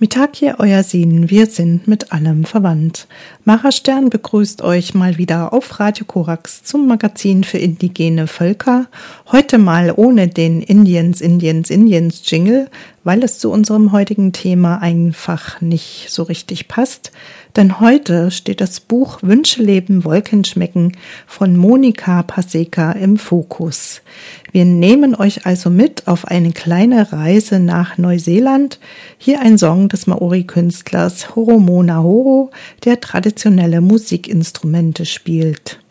Mitake, 0.00 0.56
euer 0.58 0.82
Sinn, 0.82 1.30
wir 1.30 1.46
sind 1.46 1.86
mit 1.86 2.12
allem 2.12 2.44
verwandt. 2.44 3.06
Mara 3.44 3.70
Stern 3.70 4.10
begrüßt 4.10 4.60
euch 4.62 4.92
mal 4.92 5.18
wieder 5.18 5.52
auf 5.52 5.78
Radio 5.78 6.04
Korax 6.04 6.64
zum 6.64 6.88
Magazin 6.88 7.44
für 7.44 7.58
indigene 7.58 8.26
Völker. 8.26 8.88
Heute 9.30 9.56
mal 9.56 9.92
ohne 9.94 10.26
den 10.26 10.62
Indians, 10.62 11.20
Indians, 11.20 11.70
Indians 11.70 12.22
Jingle, 12.24 12.68
weil 13.04 13.22
es 13.22 13.38
zu 13.38 13.50
unserem 13.50 13.92
heutigen 13.92 14.32
Thema 14.32 14.78
einfach 14.82 15.60
nicht 15.60 16.06
so 16.08 16.22
richtig 16.24 16.68
passt. 16.68 17.12
Denn 17.54 17.78
heute 17.78 18.30
steht 18.30 18.60
das 18.60 18.80
Buch 18.80 19.18
Wünsche 19.22 19.62
leben, 19.62 20.04
Wolken 20.04 20.44
schmecken 20.44 20.96
von 21.26 21.56
Monika 21.56 22.22
Paseka 22.24 22.92
im 22.92 23.16
Fokus. 23.16 24.02
Wir 24.50 24.64
nehmen 24.64 25.14
euch 25.14 25.46
also 25.46 25.70
mit 25.70 26.08
auf 26.08 26.26
eine 26.26 26.52
kleine 26.52 27.12
Reise 27.12 27.60
nach 27.60 27.98
Neuseeland. 27.98 28.80
Hier 29.18 29.40
ein 29.40 29.58
Song 29.58 29.88
des 29.88 30.06
Maori-Künstlers 30.06 31.36
Horomona 31.36 32.02
Horo, 32.02 32.50
der 32.84 33.00
traditionelle 33.00 33.80
Musikinstrumente 33.80 35.06
spielt. 35.06 35.83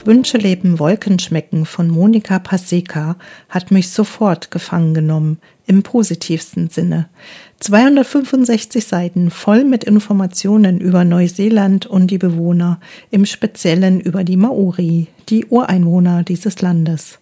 Das 0.00 0.06
Buch 0.06 0.14
Wünsche 0.14 0.38
leben, 0.38 0.78
Wolken 0.78 1.18
schmecken 1.18 1.66
von 1.66 1.88
Monika 1.88 2.38
Paseka 2.38 3.16
hat 3.50 3.70
mich 3.70 3.90
sofort 3.90 4.50
gefangen 4.50 4.94
genommen, 4.94 5.38
im 5.66 5.82
positivsten 5.82 6.70
Sinne. 6.70 7.10
265 7.58 8.86
Seiten 8.86 9.30
voll 9.30 9.64
mit 9.64 9.84
Informationen 9.84 10.80
über 10.80 11.04
Neuseeland 11.04 11.84
und 11.84 12.10
die 12.10 12.16
Bewohner, 12.16 12.80
im 13.10 13.26
Speziellen 13.26 14.00
über 14.00 14.24
die 14.24 14.38
Maori, 14.38 15.08
die 15.28 15.44
Ureinwohner 15.44 16.22
dieses 16.22 16.62
Landes. 16.62 17.19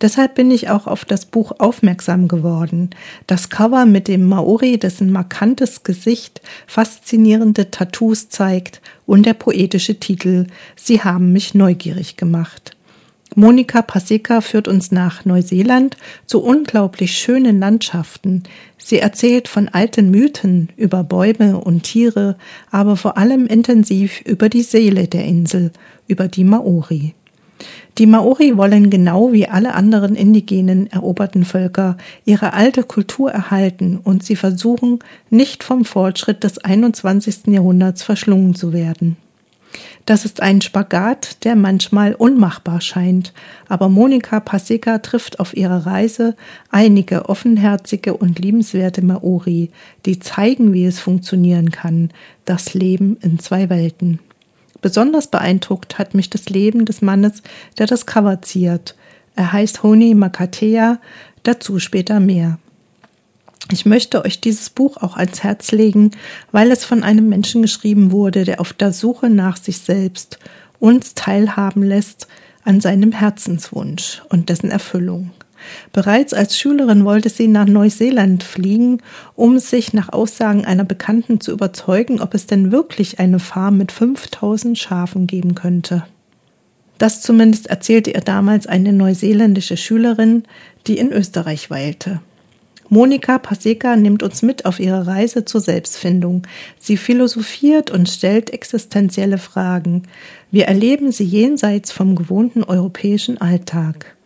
Deshalb 0.00 0.34
bin 0.34 0.50
ich 0.50 0.70
auch 0.70 0.86
auf 0.86 1.04
das 1.04 1.26
Buch 1.26 1.52
aufmerksam 1.58 2.28
geworden. 2.28 2.90
Das 3.26 3.50
Cover 3.50 3.86
mit 3.86 4.08
dem 4.08 4.24
Maori, 4.26 4.78
dessen 4.78 5.10
markantes 5.10 5.82
Gesicht 5.82 6.40
faszinierende 6.66 7.70
Tattoos 7.70 8.28
zeigt 8.28 8.80
und 9.06 9.26
der 9.26 9.34
poetische 9.34 9.98
Titel 9.98 10.46
Sie 10.76 11.02
haben 11.02 11.32
mich 11.32 11.54
neugierig 11.54 12.16
gemacht. 12.16 12.76
Monika 13.34 13.82
Paseka 13.82 14.40
führt 14.40 14.68
uns 14.68 14.90
nach 14.90 15.24
Neuseeland 15.24 15.96
zu 16.26 16.42
unglaublich 16.42 17.12
schönen 17.12 17.60
Landschaften. 17.60 18.42
Sie 18.78 18.98
erzählt 18.98 19.48
von 19.48 19.68
alten 19.68 20.10
Mythen 20.10 20.70
über 20.76 21.04
Bäume 21.04 21.58
und 21.58 21.82
Tiere, 21.82 22.36
aber 22.70 22.96
vor 22.96 23.18
allem 23.18 23.46
intensiv 23.46 24.22
über 24.22 24.48
die 24.48 24.62
Seele 24.62 25.08
der 25.08 25.24
Insel, 25.24 25.72
über 26.06 26.26
die 26.26 26.44
Maori. 26.44 27.14
Die 27.98 28.06
Maori 28.06 28.56
wollen 28.56 28.90
genau 28.90 29.32
wie 29.32 29.48
alle 29.48 29.74
anderen 29.74 30.14
indigenen 30.14 30.86
eroberten 30.88 31.44
Völker 31.44 31.96
ihre 32.24 32.52
alte 32.52 32.84
Kultur 32.84 33.32
erhalten 33.32 33.98
und 34.02 34.22
sie 34.22 34.36
versuchen, 34.36 35.00
nicht 35.30 35.64
vom 35.64 35.84
Fortschritt 35.84 36.44
des 36.44 36.58
21. 36.58 37.48
Jahrhunderts 37.48 38.02
verschlungen 38.02 38.54
zu 38.54 38.72
werden. 38.72 39.16
Das 40.06 40.24
ist 40.24 40.40
ein 40.40 40.62
Spagat, 40.62 41.44
der 41.44 41.54
manchmal 41.54 42.14
unmachbar 42.14 42.80
scheint, 42.80 43.34
aber 43.68 43.90
Monika 43.90 44.40
Paseka 44.40 44.98
trifft 44.98 45.38
auf 45.38 45.54
ihrer 45.54 45.84
Reise 45.84 46.34
einige 46.70 47.28
offenherzige 47.28 48.16
und 48.16 48.38
liebenswerte 48.38 49.02
Maori, 49.02 49.70
die 50.06 50.18
zeigen, 50.18 50.72
wie 50.72 50.86
es 50.86 50.98
funktionieren 50.98 51.70
kann, 51.70 52.10
das 52.46 52.72
Leben 52.72 53.18
in 53.20 53.38
zwei 53.38 53.68
Welten. 53.68 54.20
Besonders 54.80 55.26
beeindruckt 55.26 55.98
hat 55.98 56.14
mich 56.14 56.30
das 56.30 56.48
Leben 56.48 56.84
des 56.84 57.02
Mannes, 57.02 57.42
der 57.78 57.86
das 57.86 58.06
Cover 58.06 58.42
ziert. 58.42 58.94
Er 59.34 59.52
heißt 59.52 59.82
Honi 59.82 60.14
Makatea, 60.14 60.98
dazu 61.42 61.78
später 61.78 62.20
mehr. 62.20 62.58
Ich 63.70 63.84
möchte 63.84 64.24
euch 64.24 64.40
dieses 64.40 64.70
Buch 64.70 64.96
auch 64.96 65.16
ans 65.16 65.42
Herz 65.42 65.72
legen, 65.72 66.12
weil 66.52 66.70
es 66.70 66.84
von 66.84 67.02
einem 67.02 67.28
Menschen 67.28 67.60
geschrieben 67.60 68.12
wurde, 68.12 68.44
der 68.44 68.60
auf 68.60 68.72
der 68.72 68.92
Suche 68.92 69.28
nach 69.28 69.56
sich 69.56 69.78
selbst 69.78 70.38
uns 70.78 71.14
teilhaben 71.14 71.82
lässt 71.82 72.28
an 72.64 72.80
seinem 72.80 73.12
Herzenswunsch 73.12 74.22
und 74.28 74.48
dessen 74.48 74.70
Erfüllung. 74.70 75.30
Bereits 75.92 76.34
als 76.34 76.58
Schülerin 76.58 77.04
wollte 77.04 77.28
sie 77.28 77.48
nach 77.48 77.66
Neuseeland 77.66 78.42
fliegen, 78.42 79.02
um 79.34 79.58
sich 79.58 79.92
nach 79.92 80.12
Aussagen 80.12 80.64
einer 80.64 80.84
Bekannten 80.84 81.40
zu 81.40 81.52
überzeugen, 81.52 82.20
ob 82.20 82.34
es 82.34 82.46
denn 82.46 82.72
wirklich 82.72 83.18
eine 83.18 83.38
Farm 83.38 83.78
mit 83.78 83.92
5000 83.92 84.78
Schafen 84.78 85.26
geben 85.26 85.54
könnte. 85.54 86.04
Das 86.98 87.20
zumindest 87.20 87.68
erzählte 87.68 88.10
ihr 88.10 88.20
damals 88.20 88.66
eine 88.66 88.92
neuseeländische 88.92 89.76
Schülerin, 89.76 90.42
die 90.86 90.98
in 90.98 91.12
Österreich 91.12 91.70
weilte. 91.70 92.20
Monika 92.90 93.38
Paseka 93.38 93.96
nimmt 93.96 94.22
uns 94.22 94.40
mit 94.42 94.64
auf 94.64 94.80
ihre 94.80 95.06
Reise 95.06 95.44
zur 95.44 95.60
Selbstfindung. 95.60 96.46
Sie 96.78 96.96
philosophiert 96.96 97.90
und 97.90 98.08
stellt 98.08 98.50
existenzielle 98.50 99.38
Fragen. 99.38 100.04
Wir 100.50 100.66
erleben 100.66 101.12
sie 101.12 101.24
jenseits 101.24 101.92
vom 101.92 102.16
gewohnten 102.16 102.64
europäischen 102.64 103.38
Alltag. 103.38 104.16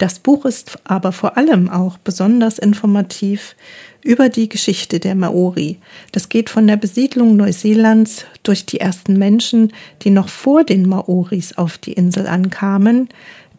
Das 0.00 0.18
Buch 0.18 0.46
ist 0.46 0.78
aber 0.84 1.12
vor 1.12 1.36
allem 1.36 1.68
auch 1.68 1.98
besonders 1.98 2.58
informativ 2.58 3.54
über 4.02 4.30
die 4.30 4.48
Geschichte 4.48 4.98
der 4.98 5.14
Maori. 5.14 5.78
Das 6.12 6.28
geht 6.28 6.48
von 6.48 6.66
der 6.66 6.76
Besiedlung 6.76 7.36
Neuseelands 7.36 8.24
durch 8.42 8.64
die 8.64 8.80
ersten 8.80 9.18
Menschen, 9.18 9.72
die 10.02 10.10
noch 10.10 10.28
vor 10.30 10.64
den 10.64 10.88
Maoris 10.88 11.56
auf 11.58 11.76
die 11.76 11.92
Insel 11.92 12.26
ankamen, 12.26 13.10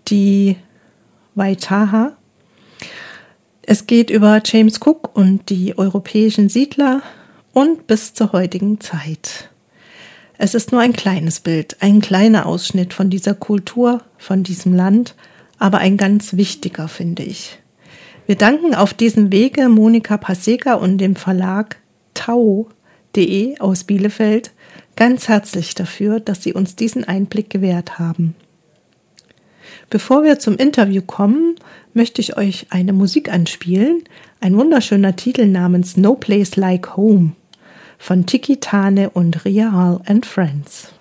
die 0.07 0.57
Waitaha, 1.35 2.17
es 3.64 3.85
geht 3.85 4.09
über 4.09 4.41
James 4.44 4.79
Cook 4.82 5.16
und 5.16 5.49
die 5.49 5.78
europäischen 5.78 6.49
Siedler 6.49 7.03
und 7.53 7.85
bis 7.85 8.14
zur 8.14 8.34
heutigen 8.34 8.82
Zeit. 8.82 9.49
Es 10.37 10.55
ist 10.55 10.72
nur 10.72 10.82
ein 10.82 10.94
kleines 10.94 11.40
Bild, 11.40 11.78
ein 11.79 12.02
kleiner 12.02 12.47
Ausschnitt 12.47 12.94
von 12.94 13.11
dieser 13.11 13.35
Kultur, 13.35 14.02
von 14.17 14.41
diesem 14.41 14.73
Land, 14.73 15.16
aber 15.61 15.78
ein 15.78 15.96
ganz 15.96 16.35
wichtiger, 16.37 16.87
finde 16.87 17.22
ich. 17.22 17.59
Wir 18.25 18.35
danken 18.35 18.73
auf 18.73 18.96
diesem 18.96 19.31
Wege 19.31 19.69
Monika 19.69 20.17
Paseka 20.17 20.73
und 20.73 20.97
dem 20.97 21.16
Verlag 21.16 21.78
tau.de 22.16 23.59
aus 23.59 23.84
Bielefeld 23.84 24.53
ganz 24.96 25.28
herzlich 25.28 25.75
dafür, 25.75 26.19
dass 26.19 26.41
sie 26.41 26.53
uns 26.53 26.75
diesen 26.75 27.03
Einblick 27.03 27.52
gewährt 27.52 27.99
haben. 27.99 28.34
Bevor 29.91 30.23
wir 30.23 30.40
zum 30.40 30.58
Interview 30.58 31.03
kommen, 31.03 31.55
möchte 31.93 32.22
ich 32.22 32.37
euch 32.37 32.66
eine 32.72 32.91
Musik 32.91 33.31
anspielen. 33.31 34.03
Ein 34.40 34.58
wunderschöner 34.58 35.16
Titel 35.16 35.46
namens 35.46 35.96
No 35.96 36.16
Place 36.16 36.55
Like 36.55 36.97
Home 36.97 37.34
von 37.99 38.25
Tiki 38.25 38.58
Tane 38.58 39.11
und 39.11 39.46
Ria 39.46 39.72
Hall 39.72 40.02
and 40.08 40.25
Friends. 40.25 40.91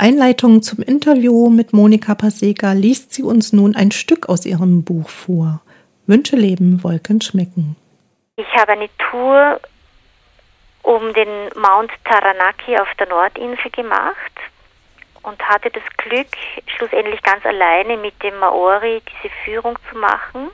Einleitung 0.00 0.62
zum 0.62 0.82
Interview 0.82 1.50
mit 1.50 1.72
Monika 1.72 2.14
Paseka 2.14 2.72
liest 2.72 3.12
sie 3.12 3.22
uns 3.22 3.52
nun 3.52 3.74
ein 3.74 3.90
Stück 3.90 4.28
aus 4.28 4.46
ihrem 4.46 4.84
Buch 4.84 5.08
vor. 5.08 5.60
Wünsche 6.06 6.36
leben, 6.36 6.82
Wolken 6.84 7.20
schmecken. 7.20 7.76
Ich 8.36 8.46
habe 8.54 8.72
eine 8.72 8.88
Tour 9.10 9.60
um 10.82 11.12
den 11.12 11.28
Mount 11.60 11.90
Taranaki 12.04 12.78
auf 12.78 12.88
der 12.98 13.08
Nordinsel 13.08 13.70
gemacht 13.72 14.32
und 15.22 15.42
hatte 15.42 15.70
das 15.70 15.82
Glück, 15.96 16.28
schlussendlich 16.76 17.22
ganz 17.22 17.44
alleine 17.44 17.96
mit 17.96 18.22
dem 18.22 18.38
Maori 18.38 19.02
diese 19.22 19.34
Führung 19.44 19.76
zu 19.90 19.98
machen 19.98 20.50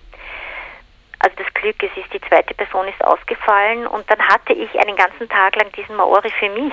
also 1.25 1.37
das 1.37 1.55
Glück, 1.55 1.83
es 1.83 1.97
ist 1.97 2.13
die 2.13 2.21
zweite 2.29 2.53
Person 2.53 2.87
ist 2.87 3.03
ausgefallen 3.03 3.87
und 3.87 4.09
dann 4.11 4.21
hatte 4.29 4.53
ich 4.53 4.79
einen 4.79 4.95
ganzen 4.95 5.27
Tag 5.27 5.57
lang 5.57 5.73
diesen 5.73 5.97
Maori 5.97 6.31
für 6.39 6.51
mich 6.51 6.73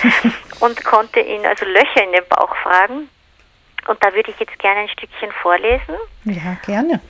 und 0.60 0.84
konnte 0.84 1.18
ihn 1.18 1.44
also 1.44 1.64
Löcher 1.64 2.04
in 2.04 2.12
den 2.12 2.24
Bauch 2.28 2.54
fragen. 2.62 3.08
Und 3.88 4.04
da 4.04 4.14
würde 4.14 4.30
ich 4.30 4.38
jetzt 4.38 4.56
gerne 4.60 4.82
ein 4.82 4.88
Stückchen 4.90 5.32
vorlesen. 5.42 5.96
Ja, 6.24 6.56
gerne. 6.64 7.00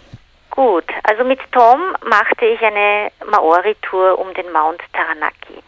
Gut, 0.48 0.86
also 1.02 1.22
mit 1.22 1.40
Tom 1.52 1.80
machte 2.08 2.46
ich 2.46 2.60
eine 2.62 3.12
Maori-Tour 3.30 4.18
um 4.18 4.32
den 4.32 4.50
Mount 4.50 4.80
Taranaki. 4.94 5.62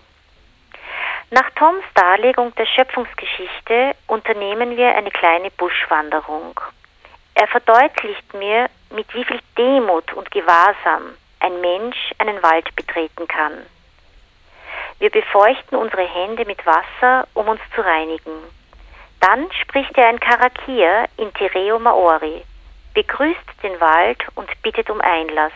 Nach 1.31 1.51
Toms 1.57 1.85
Darlegung 1.95 2.55
der 2.55 2.67
Schöpfungsgeschichte 2.67 3.95
unternehmen 4.07 4.79
wir 4.79 4.95
eine 4.95 5.11
kleine 5.11 5.51
Buschwanderung. 5.51 6.59
Er 7.35 7.49
verdeutlicht 7.49 8.33
mir, 8.35 8.69
mit 8.93 9.13
wie 9.15 9.25
viel 9.25 9.41
Demut 9.57 10.13
und 10.13 10.31
Gewahrsam 10.31 11.15
ein 11.41 11.61
Mensch 11.61 12.13
einen 12.19 12.43
Wald 12.43 12.75
betreten 12.77 13.27
kann. 13.27 13.67
Wir 14.99 15.11
befeuchten 15.11 15.77
unsere 15.77 16.07
Hände 16.07 16.45
mit 16.45 16.65
Wasser, 16.65 17.27
um 17.35 17.49
uns 17.49 17.61
zu 17.75 17.81
reinigen. 17.81 18.33
Dann 19.21 19.51
spricht 19.61 19.97
er 19.99 20.09
ein 20.09 20.21
Karakir 20.21 21.07
in 21.17 21.33
Tereo 21.35 21.79
Maori, 21.79 22.43
begrüßt 22.95 23.63
den 23.63 23.81
Wald 23.81 24.25
und 24.35 24.49
bittet 24.63 24.91
um 24.91 25.01
Einlass. 25.01 25.53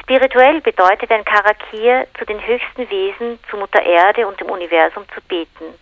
Spirituell 0.00 0.60
bedeutet 0.60 1.10
ein 1.10 1.24
Karakir, 1.24 2.06
zu 2.18 2.24
den 2.24 2.44
höchsten 2.44 2.90
Wesen, 2.90 3.38
zu 3.48 3.56
Mutter 3.56 3.82
Erde 3.82 4.26
und 4.26 4.40
dem 4.40 4.50
Universum 4.50 5.04
zu 5.14 5.20
beten, 5.22 5.74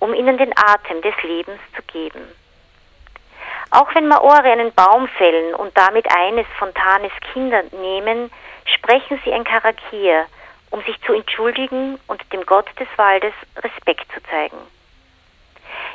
um 0.00 0.12
ihnen 0.14 0.38
den 0.38 0.52
Atem 0.56 1.02
des 1.02 1.14
Lebens 1.22 1.60
zu 1.76 1.82
geben. 1.82 2.22
Auch 3.74 3.92
wenn 3.92 4.06
Maori 4.06 4.50
einen 4.50 4.72
Baum 4.72 5.08
fällen 5.08 5.52
und 5.52 5.76
damit 5.76 6.06
eines 6.16 6.46
von 6.60 6.72
Tanes 6.74 7.10
Kindern 7.32 7.66
nehmen, 7.72 8.30
sprechen 8.66 9.20
sie 9.24 9.32
ein 9.32 9.42
Karakir, 9.42 10.26
um 10.70 10.80
sich 10.84 11.00
zu 11.02 11.12
entschuldigen 11.12 11.98
und 12.06 12.22
dem 12.32 12.46
Gott 12.46 12.68
des 12.78 12.86
Waldes 12.94 13.32
Respekt 13.56 14.06
zu 14.12 14.22
zeigen. 14.30 14.58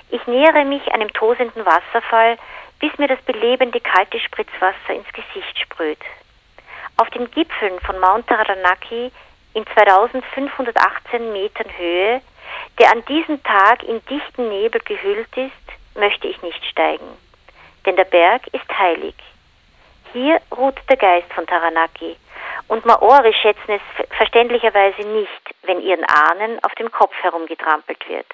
Ich 0.10 0.28
nähere 0.28 0.66
mich 0.66 0.92
einem 0.92 1.08
tosenden 1.14 1.66
Wasserfall, 1.66 2.38
bis 2.82 2.98
mir 2.98 3.08
das 3.08 3.22
belebende 3.22 3.80
kalte 3.80 4.20
Spritzwasser 4.20 4.94
ins 4.94 5.08
Gesicht 5.14 5.58
sprüht. 5.58 6.04
Auf 6.98 7.10
den 7.12 7.32
Gipfeln 7.32 7.80
von 7.80 7.98
Mount 7.98 8.28
Taranaki 8.28 9.10
in 9.54 9.66
2518 9.74 11.32
Metern 11.32 11.78
Höhe, 11.78 12.22
der 12.78 12.92
an 12.92 13.06
diesem 13.06 13.42
Tag 13.44 13.84
in 13.84 14.04
dichten 14.08 14.50
Nebel 14.50 14.82
gehüllt 14.82 15.38
ist, 15.38 15.96
möchte 15.98 16.28
ich 16.28 16.42
nicht 16.42 16.66
steigen 16.66 17.29
denn 17.86 17.96
der 17.96 18.06
Berg 18.06 18.48
ist 18.48 18.78
heilig. 18.78 19.16
Hier 20.14 20.42
ruht 20.56 20.76
der 20.90 20.98
Geist 20.98 21.32
von 21.34 21.46
Taranaki, 21.46 22.18
und 22.68 22.86
Maori 22.86 23.34
schätzen 23.34 23.80
es 23.80 24.08
verständlicherweise 24.16 25.02
nicht, 25.02 25.56
wenn 25.64 25.82
ihren 25.82 26.06
Ahnen 26.06 26.64
auf 26.64 26.74
dem 26.76 26.92
Kopf 26.92 27.14
herumgetrampelt 27.22 28.08
wird. 28.08 28.28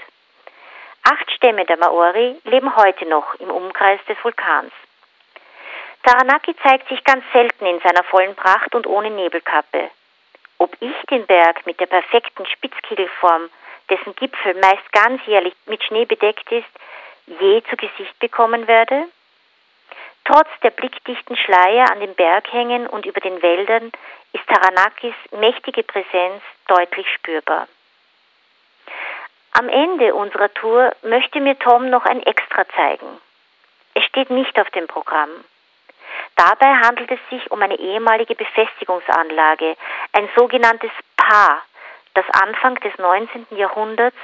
Acht 1.03 1.31
Stämme 1.31 1.65
der 1.65 1.77
Maori 1.77 2.35
leben 2.43 2.75
heute 2.75 3.05
noch 3.05 3.35
im 3.35 3.49
Umkreis 3.49 3.99
des 4.07 4.17
Vulkans. 4.23 4.71
Taranaki 6.03 6.55
zeigt 6.63 6.87
sich 6.89 7.03
ganz 7.03 7.23
selten 7.33 7.65
in 7.65 7.79
seiner 7.79 8.03
vollen 8.03 8.35
Pracht 8.35 8.75
und 8.75 8.87
ohne 8.87 9.09
Nebelkappe. 9.09 9.89
Ob 10.57 10.75
ich 10.79 10.95
den 11.09 11.25
Berg 11.25 11.65
mit 11.65 11.79
der 11.79 11.87
perfekten 11.87 12.45
Spitzkegelform, 12.45 13.49
dessen 13.89 14.15
Gipfel 14.15 14.53
meist 14.55 14.91
ganzjährlich 14.91 15.53
mit 15.65 15.83
Schnee 15.83 16.05
bedeckt 16.05 16.51
ist, 16.51 16.67
je 17.27 17.61
zu 17.69 17.75
Gesicht 17.75 18.17
bekommen 18.19 18.67
werde? 18.67 19.05
Trotz 20.25 20.47
der 20.63 20.71
blickdichten 20.71 21.37
Schleier 21.37 21.91
an 21.91 21.99
den 21.99 22.15
Berghängen 22.15 22.87
und 22.87 23.05
über 23.05 23.21
den 23.21 23.41
Wäldern 23.41 23.91
ist 24.33 24.47
Taranakis 24.47 25.13
mächtige 25.31 25.83
Präsenz 25.83 26.41
deutlich 26.67 27.07
spürbar. 27.13 27.67
Am 29.53 29.69
Ende 29.69 30.13
unserer 30.13 30.53
Tour 30.53 30.91
möchte 31.03 31.39
mir 31.39 31.57
Tom 31.59 31.89
noch 31.89 32.05
ein 32.05 32.21
Extra 32.23 32.67
zeigen. 32.75 33.21
Es 33.93 34.03
steht 34.03 34.29
nicht 34.29 34.59
auf 34.59 34.69
dem 34.71 34.87
Programm. 34.87 35.29
Dabei 36.35 36.73
handelt 36.73 37.11
es 37.11 37.19
sich 37.29 37.49
um 37.51 37.61
eine 37.61 37.79
ehemalige 37.79 38.35
Befestigungsanlage, 38.35 39.77
ein 40.11 40.27
sogenanntes 40.35 40.91
Pa, 41.15 41.61
das 42.15 42.25
Anfang 42.31 42.75
des 42.81 42.97
19. 42.97 43.45
Jahrhunderts 43.51 44.17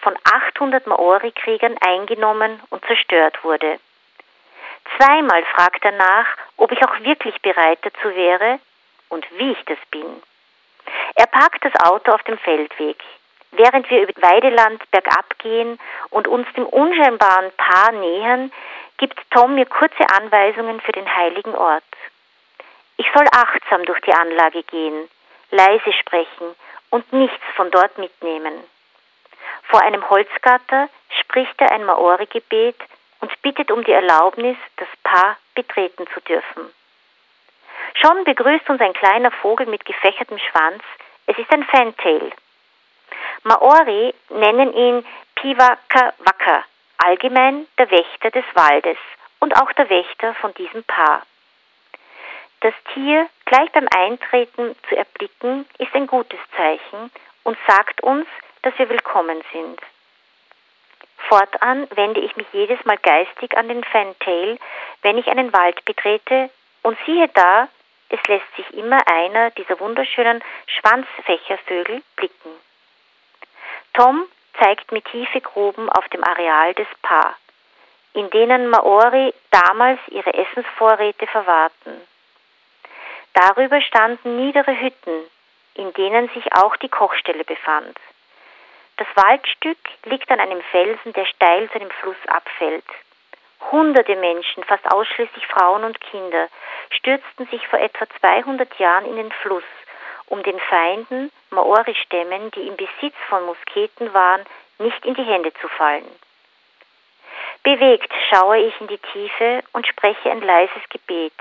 von 0.00 0.16
800 0.24 0.86
Maori-Kriegern 0.86 1.76
eingenommen 1.78 2.62
und 2.70 2.84
zerstört 2.86 3.42
wurde. 3.42 3.78
Zweimal 4.96 5.44
fragt 5.44 5.84
er 5.84 5.92
nach, 5.92 6.26
ob 6.56 6.72
ich 6.72 6.82
auch 6.84 7.00
wirklich 7.00 7.40
bereit 7.42 7.78
dazu 7.82 8.14
wäre 8.14 8.58
und 9.08 9.26
wie 9.38 9.52
ich 9.52 9.64
das 9.66 9.78
bin. 9.90 10.22
Er 11.14 11.26
parkt 11.26 11.64
das 11.64 11.74
Auto 11.84 12.12
auf 12.12 12.22
dem 12.24 12.38
Feldweg. 12.38 12.98
Während 13.52 13.88
wir 13.90 14.02
über 14.02 14.22
Weideland 14.22 14.82
bergab 14.90 15.38
gehen 15.38 15.78
und 16.10 16.28
uns 16.28 16.46
dem 16.54 16.66
unscheinbaren 16.66 17.50
Paar 17.56 17.92
nähern, 17.92 18.52
gibt 18.98 19.18
Tom 19.30 19.54
mir 19.54 19.66
kurze 19.66 20.04
Anweisungen 20.12 20.80
für 20.80 20.92
den 20.92 21.14
heiligen 21.14 21.54
Ort. 21.54 21.84
Ich 22.96 23.06
soll 23.14 23.26
achtsam 23.30 23.84
durch 23.84 24.00
die 24.02 24.12
Anlage 24.12 24.62
gehen, 24.64 25.08
leise 25.50 25.92
sprechen 25.92 26.54
und 26.90 27.10
nichts 27.12 27.44
von 27.54 27.70
dort 27.70 27.96
mitnehmen. 27.96 28.64
Vor 29.64 29.82
einem 29.82 30.08
Holzgatter 30.10 30.88
spricht 31.20 31.60
er 31.60 31.72
ein 31.72 31.84
Maori-Gebet, 31.84 32.76
und 33.20 33.42
bittet 33.42 33.70
um 33.70 33.84
die 33.84 33.92
Erlaubnis, 33.92 34.56
das 34.76 34.88
Paar 35.02 35.36
betreten 35.54 36.06
zu 36.14 36.20
dürfen. 36.20 36.72
Schon 37.94 38.24
begrüßt 38.24 38.68
uns 38.70 38.80
ein 38.80 38.92
kleiner 38.92 39.30
Vogel 39.30 39.66
mit 39.66 39.84
gefächertem 39.84 40.38
Schwanz. 40.38 40.82
Es 41.26 41.38
ist 41.38 41.52
ein 41.52 41.64
Fantail. 41.64 42.32
Maori 43.42 44.14
nennen 44.30 44.72
ihn 44.72 45.06
Piwaka 45.34 46.14
Waka, 46.18 46.64
allgemein 46.98 47.66
der 47.78 47.90
Wächter 47.90 48.30
des 48.30 48.44
Waldes 48.54 48.98
und 49.38 49.56
auch 49.60 49.72
der 49.72 49.88
Wächter 49.88 50.34
von 50.34 50.52
diesem 50.54 50.84
Paar. 50.84 51.22
Das 52.60 52.74
Tier 52.92 53.28
gleich 53.44 53.70
beim 53.70 53.86
Eintreten 53.94 54.74
zu 54.88 54.96
erblicken, 54.96 55.66
ist 55.78 55.94
ein 55.94 56.08
gutes 56.08 56.40
Zeichen 56.56 57.10
und 57.44 57.56
sagt 57.66 58.02
uns, 58.02 58.26
dass 58.62 58.76
wir 58.78 58.88
willkommen 58.88 59.42
sind. 59.52 59.80
Fortan 61.28 61.86
wende 61.90 62.20
ich 62.20 62.36
mich 62.36 62.46
jedes 62.52 62.82
Mal 62.84 62.96
geistig 62.96 63.56
an 63.56 63.68
den 63.68 63.84
Fantail, 63.84 64.58
wenn 65.02 65.18
ich 65.18 65.28
einen 65.28 65.52
Wald 65.52 65.84
betrete, 65.84 66.50
und 66.82 66.98
siehe 67.04 67.28
da, 67.28 67.68
es 68.08 68.22
lässt 68.26 68.56
sich 68.56 68.72
immer 68.72 68.98
einer 69.06 69.50
dieser 69.50 69.78
wunderschönen 69.78 70.42
Schwanzfächervögel 70.66 72.02
blicken. 72.16 72.50
Tom 73.92 74.24
zeigt 74.58 74.90
mir 74.92 75.02
tiefe 75.02 75.40
Gruben 75.42 75.90
auf 75.90 76.08
dem 76.08 76.24
Areal 76.24 76.72
des 76.74 76.86
Pa, 77.02 77.36
in 78.14 78.30
denen 78.30 78.68
Maori 78.68 79.34
damals 79.50 80.00
ihre 80.08 80.32
Essensvorräte 80.32 81.26
verwahrten. 81.26 82.00
Darüber 83.34 83.80
standen 83.82 84.36
niedere 84.36 84.80
Hütten, 84.80 85.24
in 85.74 85.92
denen 85.92 86.28
sich 86.30 86.52
auch 86.54 86.76
die 86.76 86.88
Kochstelle 86.88 87.44
befand. 87.44 87.98
Das 88.98 89.06
Waldstück 89.14 89.78
liegt 90.06 90.28
an 90.28 90.40
einem 90.40 90.60
Felsen, 90.60 91.12
der 91.12 91.24
steil 91.24 91.70
zu 91.70 91.76
einem 91.76 91.90
Fluss 91.90 92.16
abfällt. 92.26 92.84
Hunderte 93.70 94.16
Menschen, 94.16 94.64
fast 94.64 94.84
ausschließlich 94.90 95.46
Frauen 95.46 95.84
und 95.84 96.00
Kinder, 96.00 96.48
stürzten 96.90 97.46
sich 97.46 97.64
vor 97.68 97.78
etwa 97.78 98.06
200 98.20 98.76
Jahren 98.80 99.06
in 99.06 99.16
den 99.16 99.30
Fluss, 99.30 99.64
um 100.26 100.42
den 100.42 100.58
Feinden, 100.58 101.30
Maori-Stämmen, 101.50 102.50
die 102.52 102.66
im 102.66 102.76
Besitz 102.76 103.14
von 103.28 103.46
Musketen 103.46 104.12
waren, 104.12 104.44
nicht 104.78 105.04
in 105.06 105.14
die 105.14 105.24
Hände 105.24 105.52
zu 105.54 105.68
fallen. 105.68 106.10
Bewegt 107.62 108.12
schaue 108.30 108.58
ich 108.58 108.80
in 108.80 108.88
die 108.88 108.98
Tiefe 108.98 109.62
und 109.72 109.86
spreche 109.86 110.30
ein 110.30 110.42
leises 110.42 110.82
Gebet. 110.90 111.34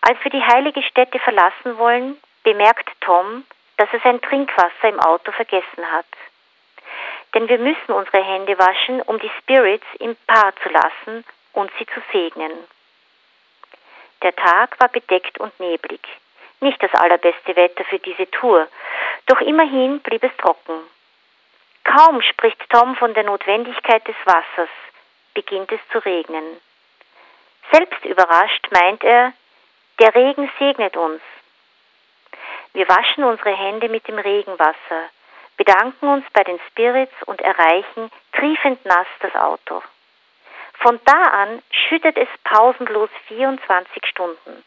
Als 0.00 0.18
wir 0.22 0.30
die 0.30 0.42
heilige 0.42 0.82
Stätte 0.82 1.18
verlassen 1.18 1.76
wollen, 1.76 2.16
bemerkt 2.44 2.90
Tom, 3.00 3.44
dass 3.76 3.88
er 3.92 4.00
sein 4.00 4.20
Trinkwasser 4.20 4.88
im 4.88 5.00
Auto 5.00 5.32
vergessen 5.32 5.90
hat. 5.90 6.06
Denn 7.34 7.48
wir 7.48 7.58
müssen 7.58 7.92
unsere 7.92 8.22
Hände 8.22 8.58
waschen, 8.58 9.02
um 9.02 9.18
die 9.18 9.30
Spirits 9.40 9.86
im 9.98 10.16
Paar 10.26 10.54
zu 10.62 10.68
lassen 10.68 11.24
und 11.52 11.70
sie 11.78 11.86
zu 11.86 12.00
segnen. 12.12 12.52
Der 14.22 14.34
Tag 14.36 14.78
war 14.80 14.88
bedeckt 14.88 15.38
und 15.38 15.58
neblig. 15.58 16.00
Nicht 16.60 16.82
das 16.82 16.94
allerbeste 16.94 17.56
Wetter 17.56 17.84
für 17.84 17.98
diese 17.98 18.30
Tour, 18.30 18.68
doch 19.26 19.40
immerhin 19.40 20.00
blieb 20.00 20.22
es 20.22 20.36
trocken. 20.38 20.80
Kaum 21.84 22.22
spricht 22.22 22.58
Tom 22.70 22.96
von 22.96 23.12
der 23.12 23.24
Notwendigkeit 23.24 24.06
des 24.08 24.16
Wassers, 24.24 24.70
beginnt 25.34 25.70
es 25.72 25.80
zu 25.92 25.98
regnen. 25.98 26.60
Selbst 27.70 28.04
überrascht 28.04 28.66
meint 28.70 29.04
er, 29.04 29.32
der 30.00 30.14
Regen 30.14 30.50
segnet 30.58 30.96
uns. 30.96 31.20
Wir 32.74 32.88
waschen 32.88 33.22
unsere 33.22 33.56
Hände 33.56 33.88
mit 33.88 34.06
dem 34.08 34.18
Regenwasser, 34.18 35.08
bedanken 35.56 36.08
uns 36.08 36.24
bei 36.32 36.42
den 36.42 36.58
Spirits 36.68 37.14
und 37.24 37.40
erreichen 37.40 38.10
triefend 38.32 38.84
nass 38.84 39.06
das 39.20 39.32
Auto. 39.36 39.80
Von 40.80 40.98
da 41.04 41.22
an 41.22 41.62
schüttet 41.70 42.16
es 42.16 42.28
pausenlos 42.42 43.10
24 43.28 44.04
Stunden. 44.06 44.64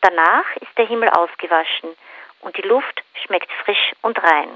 Danach 0.00 0.44
ist 0.60 0.78
der 0.78 0.86
Himmel 0.86 1.10
ausgewaschen 1.10 1.96
und 2.42 2.56
die 2.56 2.68
Luft 2.68 3.02
schmeckt 3.24 3.50
frisch 3.64 3.92
und 4.02 4.22
rein. 4.22 4.50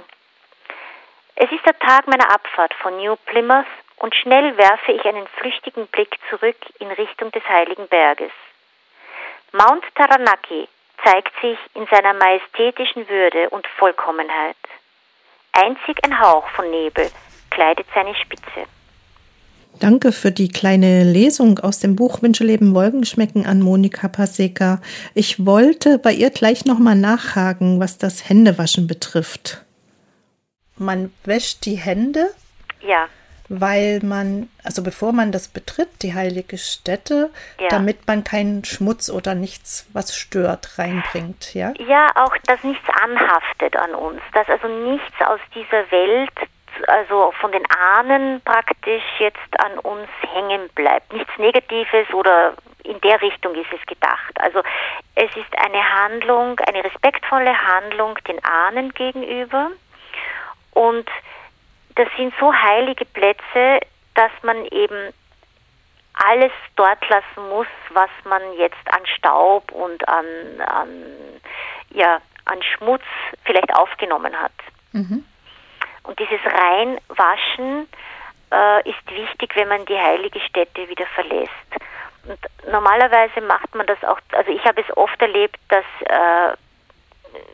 Es 1.35 1.51
ist 1.51 1.67
der 1.67 1.79
Tag 1.81 2.07
meiner 2.07 2.31
Abfahrt 2.33 2.75
von 2.75 2.97
New 2.97 3.17
Plymouth 3.27 3.67
und 3.97 4.15
schnell 4.15 4.57
werfe 4.57 4.93
ich 4.93 5.05
einen 5.05 5.27
flüchtigen 5.27 5.89
Blick 5.89 6.17
zurück 6.31 6.59
in 6.79 6.93
Richtung 6.93 7.33
des 7.33 7.43
heiligen 7.49 7.89
Berges. 7.89 8.33
Mount 9.51 9.85
Taranaki 9.97 10.69
zeigt 11.05 11.33
sich 11.41 11.59
in 11.75 11.87
seiner 11.91 12.15
majestätischen 12.15 13.09
Würde 13.09 13.51
und 13.51 13.67
Vollkommenheit. 13.79 14.57
Einzig 15.53 15.99
ein 16.05 16.19
Hauch 16.21 16.49
von 16.51 16.71
Nebel 16.71 17.11
kleidet 17.51 17.87
seine 17.95 18.15
Spitze. 18.15 18.67
Danke 19.81 20.13
für 20.13 20.33
die 20.33 20.49
kleine 20.49 21.05
Lesung 21.05 21.61
aus 21.61 21.79
dem 21.79 21.95
Buch 21.95 22.21
Wünscheleben 22.23 22.75
Wolken 22.75 23.05
schmecken 23.05 23.47
an 23.47 23.61
Monika 23.61 24.09
Paseka. 24.09 24.81
Ich 25.15 25.47
wollte 25.47 25.99
bei 25.99 26.13
ihr 26.13 26.31
gleich 26.31 26.65
nochmal 26.65 26.97
nachhaken, 26.97 27.79
was 27.79 27.97
das 27.97 28.29
Händewaschen 28.29 28.87
betrifft. 28.89 29.65
Man 30.77 31.13
wäscht 31.25 31.65
die 31.65 31.77
Hände. 31.77 32.31
Ja 32.81 33.09
weil 33.49 34.01
man, 34.03 34.49
also 34.65 34.83
bevor 34.83 35.13
man 35.13 35.33
das 35.33 35.49
betritt, 35.49 36.03
die 36.03 36.15
heilige 36.15 36.59
Stätte, 36.59 37.31
ja. 37.59 37.69
damit 37.69 38.07
man 38.07 38.25
keinen 38.25 38.65
Schmutz 38.65 39.11
oder 39.11 39.35
nichts, 39.35 39.87
was 39.93 40.17
stört, 40.17 40.79
reinbringt, 40.79 41.55
ja? 41.55 41.73
Ja, 41.79 42.09
auch, 42.15 42.37
dass 42.47 42.63
nichts 42.63 42.87
anhaftet 43.03 43.77
an 43.77 43.95
uns, 43.95 44.21
dass 44.35 44.49
also 44.49 44.69
nichts 44.69 45.21
aus 45.27 45.41
dieser 45.55 45.91
Welt, 45.91 46.33
also 46.87 47.33
von 47.41 47.51
den 47.53 47.65
Ahnen 47.71 48.41
praktisch 48.45 49.03
jetzt 49.19 49.61
an 49.61 49.79
uns 49.79 50.09
hängen 50.33 50.69
bleibt. 50.75 51.13
Nichts 51.13 51.33
Negatives 51.39 52.13
oder 52.13 52.55
in 52.85 53.01
der 53.01 53.21
Richtung 53.21 53.55
ist 53.55 53.73
es 53.73 53.85
gedacht. 53.87 54.33
Also 54.41 54.63
es 55.15 55.31
ist 55.37 55.59
eine 55.59 55.83
Handlung, 55.83 56.59
eine 56.61 56.85
respektvolle 56.85 57.57
Handlung 57.57 58.17
den 58.27 58.43
Ahnen 58.45 58.93
gegenüber 58.93 59.71
und 60.73 61.09
das 61.99 62.09
sind 62.17 62.33
so 62.39 62.55
heilige 62.55 63.05
Plätze, 63.05 63.81
dass 64.15 64.31
man 64.43 64.65
eben 64.67 65.13
alles 66.15 66.53
dort 66.77 67.09
lassen 67.09 67.49
muss, 67.49 67.67
was 67.91 68.11
man 68.25 68.41
jetzt 68.57 68.93
an 68.93 69.05
Staub 69.07 69.71
und 69.73 70.09
an, 70.09 70.27
an, 70.65 70.89
ja, 71.91 72.21
an 72.45 72.63
Schmutz 72.63 73.03
vielleicht 73.45 73.75
aufgenommen 73.75 74.35
hat. 74.41 74.53
Mhm. 74.93 75.25
Und 76.05 76.19
dieses 76.19 76.41
Reinwaschen 76.45 77.89
äh, 78.53 78.89
ist 78.89 79.11
wichtig, 79.11 79.55
wenn 79.57 79.69
man 79.69 79.85
die 79.87 79.99
heilige 79.99 80.41
Stätte 80.41 80.89
wieder 80.89 81.07
verlässt. 81.07 81.51
Und 82.25 82.39
normalerweise 82.71 83.41
macht 83.41 83.75
man 83.75 83.87
das 83.87 84.03
auch, 84.05 84.21
also 84.33 84.51
ich 84.53 84.65
habe 84.65 84.81
es 84.81 84.97
oft 84.97 85.21
erlebt, 85.21 85.59
dass 85.69 85.85
äh, 86.01 86.57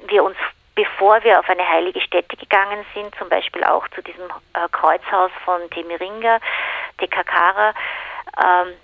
wir 0.06 0.22
uns 0.22 0.36
bevor 0.74 1.22
wir 1.22 1.38
auf 1.38 1.48
eine 1.48 1.68
heilige 1.68 2.00
Stätte 2.00 2.36
gegangen 2.36 2.84
sind, 2.94 3.14
zum 3.16 3.28
Beispiel 3.28 3.64
auch 3.64 3.86
zu 3.88 4.02
diesem 4.02 4.24
äh, 4.54 4.68
Kreuzhaus 4.72 5.30
von 5.44 5.68
Temiringa, 5.70 6.38
Tekakara, 6.98 7.74
ähm, 8.38 8.74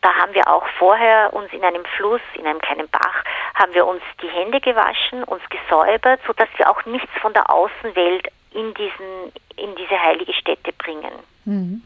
da 0.00 0.14
haben 0.14 0.34
wir 0.34 0.46
auch 0.48 0.66
vorher 0.78 1.32
uns 1.32 1.50
in 1.52 1.64
einem 1.64 1.84
Fluss, 1.96 2.20
in 2.34 2.46
einem 2.46 2.60
kleinen 2.60 2.88
Bach, 2.90 3.24
haben 3.54 3.72
wir 3.72 3.86
uns 3.86 4.02
die 4.20 4.28
Hände 4.28 4.60
gewaschen, 4.60 5.24
uns 5.24 5.42
gesäubert, 5.48 6.20
sodass 6.26 6.48
wir 6.56 6.70
auch 6.70 6.84
nichts 6.84 7.10
von 7.22 7.32
der 7.32 7.48
Außenwelt 7.48 8.28
in 8.52 8.74
diesen, 8.74 9.32
in 9.56 9.74
diese 9.76 9.98
heilige 9.98 10.34
Stätte 10.34 10.72
bringen. 10.74 11.12
Mhm. 11.44 11.82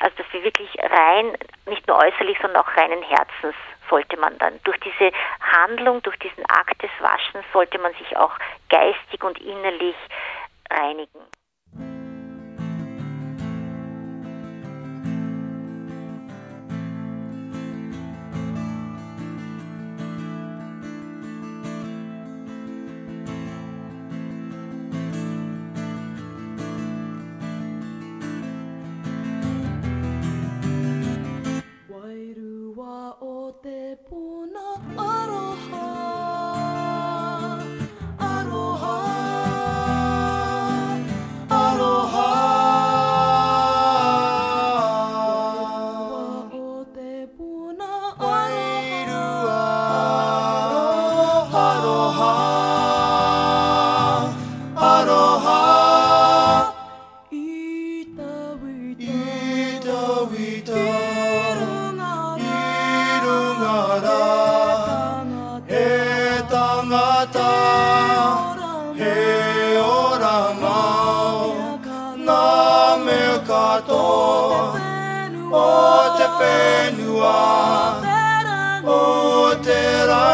Also 0.00 0.16
dass 0.16 0.26
wir 0.32 0.42
wirklich 0.42 0.70
rein, 0.80 1.36
nicht 1.66 1.86
nur 1.86 1.96
äußerlich, 1.98 2.36
sondern 2.40 2.62
auch 2.64 2.76
reinen 2.76 3.02
Herzens 3.02 3.54
sollte 3.92 4.16
man 4.16 4.38
dann 4.38 4.58
durch 4.64 4.78
diese 4.80 5.12
Handlung, 5.40 6.02
durch 6.02 6.18
diesen 6.18 6.46
Akt 6.46 6.82
des 6.82 6.90
Waschens 7.00 7.44
sollte 7.52 7.78
man 7.78 7.92
sich 7.94 8.16
auch 8.16 8.32
geistig 8.70 9.22
und 9.22 9.38
innerlich 9.38 9.96
reinigen. 10.70 11.20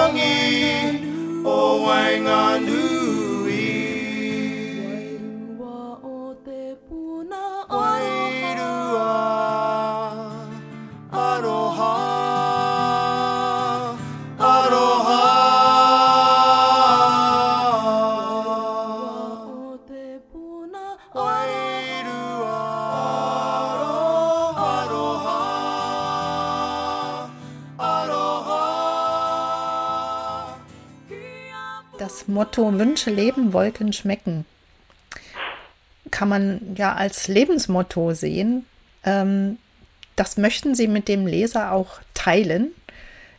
longing. 0.08 0.47
Motto 32.48 32.78
Wünsche 32.78 33.10
leben, 33.10 33.52
Wolken 33.52 33.92
schmecken 33.92 34.46
kann 36.10 36.30
man 36.30 36.74
ja 36.76 36.94
als 36.94 37.28
Lebensmotto 37.28 38.12
sehen. 38.12 38.66
Ähm, 39.04 39.58
das 40.16 40.38
möchten 40.38 40.74
Sie 40.74 40.88
mit 40.88 41.06
dem 41.06 41.26
Leser 41.26 41.72
auch 41.72 42.00
teilen. 42.14 42.74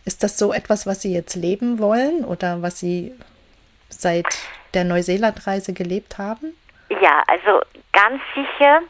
Ist 0.06 0.22
das 0.22 0.38
so 0.38 0.54
etwas, 0.54 0.86
was 0.86 1.02
Sie 1.02 1.12
jetzt 1.12 1.36
leben 1.36 1.80
wollen 1.80 2.24
oder 2.24 2.62
was 2.62 2.80
Sie 2.80 3.12
seit 3.90 4.28
der 4.76 4.84
Neuseelandreise 4.84 5.74
gelebt 5.74 6.20
haben? 6.20 6.56
Ja, 6.90 7.24
also 7.26 7.62
ganz 7.92 8.22
sicher. 8.36 8.82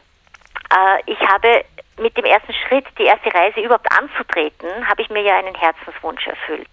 Äh, 0.70 1.10
ich 1.10 1.20
habe 1.20 1.64
mit 1.98 2.14
dem 2.18 2.26
ersten 2.26 2.52
Schritt, 2.52 2.84
die 2.98 3.04
erste 3.04 3.32
Reise 3.32 3.60
überhaupt 3.60 3.90
anzutreten, 3.90 4.68
habe 4.86 5.00
ich 5.00 5.08
mir 5.08 5.22
ja 5.22 5.38
einen 5.38 5.54
Herzenswunsch 5.54 6.26
erfüllt. 6.26 6.68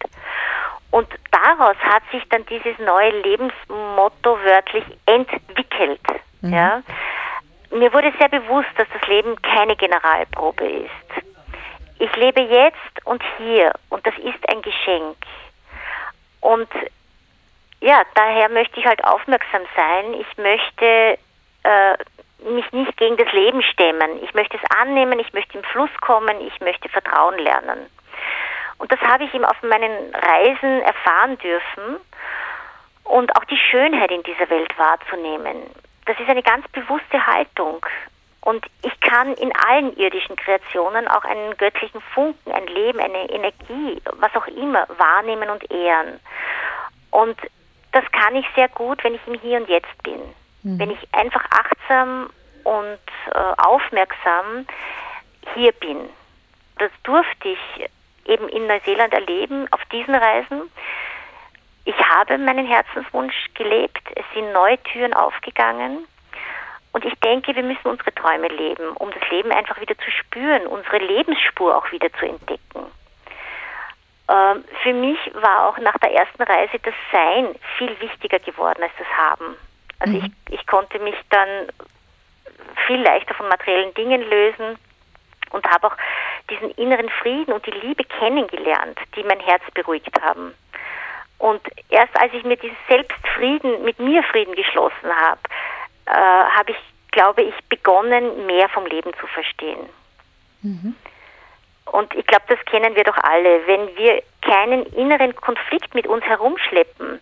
Und 0.91 1.07
daraus 1.31 1.75
hat 1.77 2.03
sich 2.11 2.23
dann 2.29 2.45
dieses 2.45 2.77
neue 2.79 3.11
Lebensmotto 3.21 4.39
wörtlich 4.43 4.85
entwickelt. 5.05 6.01
Mhm. 6.41 6.53
Ja? 6.53 6.81
Mir 7.71 7.91
wurde 7.93 8.13
sehr 8.17 8.29
bewusst, 8.29 8.69
dass 8.77 8.87
das 8.93 9.07
Leben 9.07 9.35
keine 9.41 9.75
Generalprobe 9.75 10.65
ist. 10.65 11.25
Ich 11.99 12.15
lebe 12.15 12.41
jetzt 12.41 13.05
und 13.05 13.21
hier 13.37 13.73
und 13.89 14.05
das 14.05 14.15
ist 14.19 14.49
ein 14.49 14.61
Geschenk. 14.61 15.17
Und 16.41 16.69
ja, 17.81 18.03
daher 18.15 18.49
möchte 18.49 18.79
ich 18.79 18.85
halt 18.85 19.03
aufmerksam 19.03 19.61
sein. 19.75 20.13
Ich 20.13 20.37
möchte 20.37 21.17
äh, 21.63 21.97
mich 22.49 22.71
nicht 22.71 22.97
gegen 22.97 23.17
das 23.17 23.31
Leben 23.33 23.61
stemmen. 23.61 24.23
Ich 24.23 24.33
möchte 24.33 24.57
es 24.57 24.71
annehmen, 24.79 25.19
ich 25.19 25.33
möchte 25.33 25.57
im 25.57 25.63
Fluss 25.65 25.89
kommen, 26.01 26.39
ich 26.41 26.59
möchte 26.61 26.89
Vertrauen 26.89 27.37
lernen. 27.39 27.87
Und 28.77 28.91
das 28.91 28.99
habe 29.01 29.23
ich 29.23 29.33
ihm 29.33 29.43
auf 29.43 29.61
meinen 29.63 30.13
Reisen 30.13 30.81
erfahren 30.81 31.37
dürfen 31.39 31.97
und 33.03 33.35
auch 33.37 33.45
die 33.45 33.57
Schönheit 33.57 34.11
in 34.11 34.23
dieser 34.23 34.49
Welt 34.49 34.77
wahrzunehmen. 34.77 35.63
Das 36.05 36.19
ist 36.19 36.29
eine 36.29 36.43
ganz 36.43 36.67
bewusste 36.69 37.25
Haltung. 37.25 37.85
Und 38.41 38.65
ich 38.81 38.97
kann 39.01 39.33
in 39.33 39.51
allen 39.67 39.95
irdischen 39.97 40.35
Kreationen 40.37 41.07
auch 41.07 41.25
einen 41.25 41.57
göttlichen 41.57 41.99
Funken, 42.13 42.51
ein 42.51 42.67
Leben, 42.67 42.99
eine 42.99 43.29
Energie, 43.29 44.01
was 44.13 44.33
auch 44.35 44.47
immer, 44.47 44.87
wahrnehmen 44.97 45.49
und 45.49 45.69
ehren. 45.69 46.19
Und 47.11 47.37
das 47.91 48.05
kann 48.11 48.35
ich 48.35 48.45
sehr 48.55 48.69
gut, 48.69 49.03
wenn 49.03 49.15
ich 49.15 49.21
im 49.27 49.33
Hier 49.39 49.59
und 49.59 49.67
Jetzt 49.67 50.01
bin. 50.03 50.21
Mhm. 50.63 50.79
Wenn 50.79 50.91
ich 50.91 51.13
einfach 51.13 51.43
achtsam 51.49 52.29
und 52.63 52.99
äh, 53.33 53.37
aufmerksam 53.57 54.65
hier 55.55 55.71
bin. 55.73 56.09
Das 56.77 56.91
durfte 57.03 57.49
ich 57.49 57.89
eben 58.27 58.49
in 58.49 58.67
Neuseeland 58.67 59.13
erleben, 59.13 59.67
auf 59.71 59.83
diesen 59.91 60.15
Reisen. 60.15 60.69
Ich 61.85 61.97
habe 61.97 62.37
meinen 62.37 62.67
Herzenswunsch 62.67 63.47
gelebt, 63.53 64.01
es 64.15 64.25
sind 64.33 64.51
neue 64.51 64.81
Türen 64.83 65.13
aufgegangen 65.13 66.05
und 66.91 67.05
ich 67.05 67.13
denke, 67.19 67.55
wir 67.55 67.63
müssen 67.63 67.87
unsere 67.87 68.13
Träume 68.13 68.47
leben, 68.47 68.89
um 68.97 69.11
das 69.11 69.29
Leben 69.29 69.51
einfach 69.51 69.79
wieder 69.79 69.97
zu 69.97 70.11
spüren, 70.11 70.67
unsere 70.67 70.97
Lebensspur 70.97 71.77
auch 71.77 71.91
wieder 71.91 72.11
zu 72.13 72.25
entdecken. 72.25 72.85
Ähm, 74.29 74.65
für 74.83 74.93
mich 74.93 75.19
war 75.35 75.69
auch 75.69 75.77
nach 75.77 75.97
der 75.99 76.11
ersten 76.11 76.43
Reise 76.43 76.79
das 76.83 76.93
Sein 77.11 77.55
viel 77.77 77.99
wichtiger 78.01 78.39
geworden 78.39 78.83
als 78.83 78.91
das 78.97 79.07
Haben. 79.15 79.55
Also 79.99 80.13
mhm. 80.17 80.33
ich, 80.49 80.59
ich 80.59 80.67
konnte 80.67 80.99
mich 80.99 81.15
dann 81.29 81.67
viel 82.85 83.01
leichter 83.01 83.33
von 83.33 83.47
materiellen 83.47 83.93
Dingen 83.93 84.21
lösen 84.29 84.77
und 85.51 85.65
habe 85.69 85.87
auch 85.87 85.95
diesen 86.49 86.71
inneren 86.71 87.09
Frieden 87.09 87.53
und 87.53 87.65
die 87.65 87.71
Liebe 87.71 88.03
kennengelernt, 88.03 88.99
die 89.15 89.23
mein 89.23 89.39
Herz 89.39 89.63
beruhigt 89.73 90.21
haben. 90.21 90.53
Und 91.39 91.61
erst 91.89 92.19
als 92.19 92.33
ich 92.33 92.43
mir 92.43 92.57
dieses 92.57 92.77
Selbstfrieden, 92.87 93.83
mit 93.83 93.99
mir 93.99 94.23
Frieden 94.23 94.55
geschlossen 94.55 95.15
habe, 95.15 95.39
äh, 96.05 96.11
habe 96.11 96.71
ich, 96.71 96.77
glaube 97.11 97.43
ich, 97.43 97.53
begonnen, 97.69 98.45
mehr 98.45 98.69
vom 98.69 98.85
Leben 98.85 99.11
zu 99.19 99.27
verstehen. 99.27 99.89
Mhm. 100.61 100.95
Und 101.91 102.13
ich 102.15 102.25
glaube, 102.25 102.45
das 102.47 102.59
kennen 102.65 102.95
wir 102.95 103.03
doch 103.03 103.17
alle. 103.17 103.65
Wenn 103.67 103.95
wir 103.95 104.21
keinen 104.41 104.85
inneren 104.93 105.35
Konflikt 105.35 105.93
mit 105.95 106.07
uns 106.07 106.23
herumschleppen, 106.25 107.19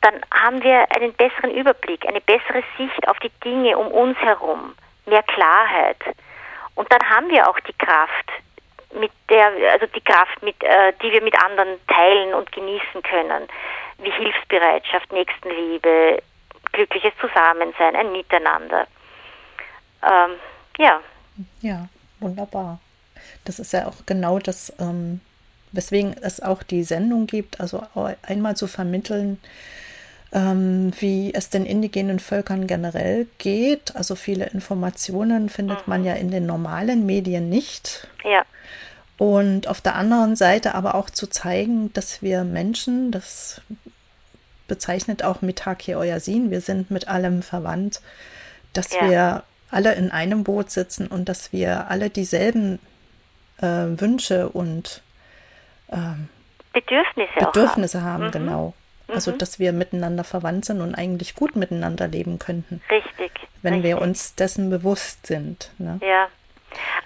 dann 0.00 0.14
haben 0.32 0.62
wir 0.62 0.86
einen 0.96 1.12
besseren 1.14 1.50
Überblick, 1.50 2.06
eine 2.06 2.20
bessere 2.20 2.62
Sicht 2.76 3.08
auf 3.08 3.18
die 3.20 3.30
Dinge 3.44 3.76
um 3.76 3.88
uns 3.88 4.18
herum, 4.18 4.74
mehr 5.06 5.22
Klarheit. 5.22 5.98
Und 6.76 6.92
dann 6.92 7.02
haben 7.10 7.28
wir 7.28 7.48
auch 7.48 7.58
die 7.60 7.72
Kraft, 7.72 8.30
mit 8.94 9.10
der, 9.28 9.50
also 9.72 9.86
die 9.86 10.00
Kraft, 10.00 10.42
mit, 10.42 10.62
äh, 10.62 10.92
die 11.02 11.10
wir 11.10 11.22
mit 11.22 11.34
anderen 11.42 11.78
teilen 11.88 12.34
und 12.34 12.50
genießen 12.52 13.02
können, 13.02 13.48
wie 13.98 14.10
Hilfsbereitschaft, 14.10 15.12
Nächstenliebe, 15.12 16.22
glückliches 16.72 17.12
Zusammensein, 17.20 17.96
ein 17.96 18.12
Miteinander. 18.12 18.86
Ähm, 20.02 20.36
ja. 20.78 21.00
Ja, 21.60 21.88
wunderbar. 22.20 22.78
Das 23.44 23.58
ist 23.58 23.72
ja 23.72 23.86
auch 23.86 24.06
genau 24.06 24.38
das, 24.38 24.72
ähm, 24.78 25.20
weswegen 25.72 26.14
es 26.22 26.40
auch 26.42 26.62
die 26.62 26.84
Sendung 26.84 27.26
gibt, 27.26 27.60
also 27.60 27.82
einmal 28.22 28.56
zu 28.56 28.66
vermitteln, 28.66 29.40
ähm, 30.32 30.92
wie 30.98 31.32
es 31.34 31.50
den 31.50 31.66
indigenen 31.66 32.18
Völkern 32.18 32.66
generell 32.66 33.26
geht. 33.38 33.94
Also 33.96 34.14
viele 34.14 34.46
Informationen 34.46 35.48
findet 35.48 35.86
mhm. 35.86 35.90
man 35.90 36.04
ja 36.04 36.14
in 36.14 36.30
den 36.30 36.46
normalen 36.46 37.06
Medien 37.06 37.48
nicht. 37.48 38.08
Ja. 38.24 38.42
Und 39.18 39.66
auf 39.68 39.80
der 39.80 39.94
anderen 39.94 40.36
Seite 40.36 40.74
aber 40.74 40.94
auch 40.94 41.08
zu 41.08 41.26
zeigen, 41.26 41.92
dass 41.94 42.22
wir 42.22 42.44
Menschen, 42.44 43.10
das 43.12 43.62
bezeichnet 44.68 45.22
auch 45.22 45.42
Mitaki 45.42 45.94
Oyasin, 45.94 46.50
wir 46.50 46.60
sind 46.60 46.90
mit 46.90 47.08
allem 47.08 47.42
verwandt, 47.42 48.02
dass 48.72 48.92
ja. 48.92 49.08
wir 49.08 49.42
alle 49.70 49.94
in 49.94 50.10
einem 50.10 50.44
Boot 50.44 50.70
sitzen 50.70 51.06
und 51.06 51.28
dass 51.28 51.52
wir 51.52 51.88
alle 51.88 52.10
dieselben 52.10 52.78
äh, 53.58 53.64
Wünsche 53.64 54.48
und 54.48 55.02
äh, 55.88 55.96
Bedürfnisse, 56.72 57.32
Bedürfnisse 57.38 58.02
haben, 58.02 58.24
haben 58.24 58.26
mhm. 58.26 58.32
genau. 58.32 58.74
Also, 59.08 59.32
mhm. 59.32 59.38
dass 59.38 59.58
wir 59.58 59.72
miteinander 59.72 60.24
verwandt 60.24 60.64
sind 60.64 60.80
und 60.80 60.94
eigentlich 60.94 61.34
gut 61.34 61.56
miteinander 61.56 62.08
leben 62.08 62.38
könnten. 62.38 62.82
Richtig. 62.90 63.32
Wenn 63.62 63.74
richtig. 63.74 63.90
wir 63.90 64.00
uns 64.02 64.34
dessen 64.34 64.70
bewusst 64.70 65.26
sind. 65.26 65.70
Ne? 65.78 66.00
Ja. 66.02 66.28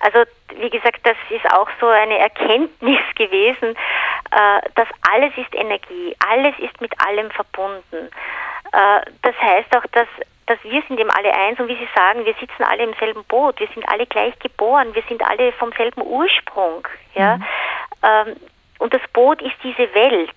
Also, 0.00 0.24
wie 0.56 0.70
gesagt, 0.70 1.00
das 1.04 1.16
ist 1.28 1.44
auch 1.52 1.68
so 1.78 1.86
eine 1.86 2.18
Erkenntnis 2.18 3.00
gewesen, 3.16 3.76
äh, 4.30 4.60
dass 4.74 4.88
alles 5.10 5.32
ist 5.36 5.54
Energie, 5.54 6.16
alles 6.26 6.54
ist 6.58 6.80
mit 6.80 6.92
allem 7.06 7.30
verbunden. 7.30 8.08
Äh, 8.72 9.00
das 9.22 9.34
heißt 9.40 9.76
auch, 9.76 9.86
dass 9.92 10.08
dass 10.50 10.58
wir 10.64 10.82
sind 10.88 10.98
eben 10.98 11.10
alle 11.10 11.32
eins 11.32 11.60
und 11.60 11.68
wie 11.68 11.76
Sie 11.76 11.88
sagen, 11.94 12.24
wir 12.24 12.34
sitzen 12.40 12.64
alle 12.64 12.82
im 12.82 12.92
selben 12.98 13.22
Boot, 13.26 13.60
wir 13.60 13.68
sind 13.68 13.88
alle 13.88 14.04
gleich 14.04 14.36
geboren, 14.40 14.92
wir 14.96 15.02
sind 15.08 15.22
alle 15.22 15.52
vom 15.52 15.70
selben 15.76 16.02
Ursprung, 16.02 16.88
ja. 17.14 17.36
Mhm. 17.36 17.44
Ähm, 18.02 18.36
und 18.80 18.92
das 18.92 19.02
Boot 19.12 19.40
ist 19.42 19.54
diese 19.62 19.94
Welt. 19.94 20.34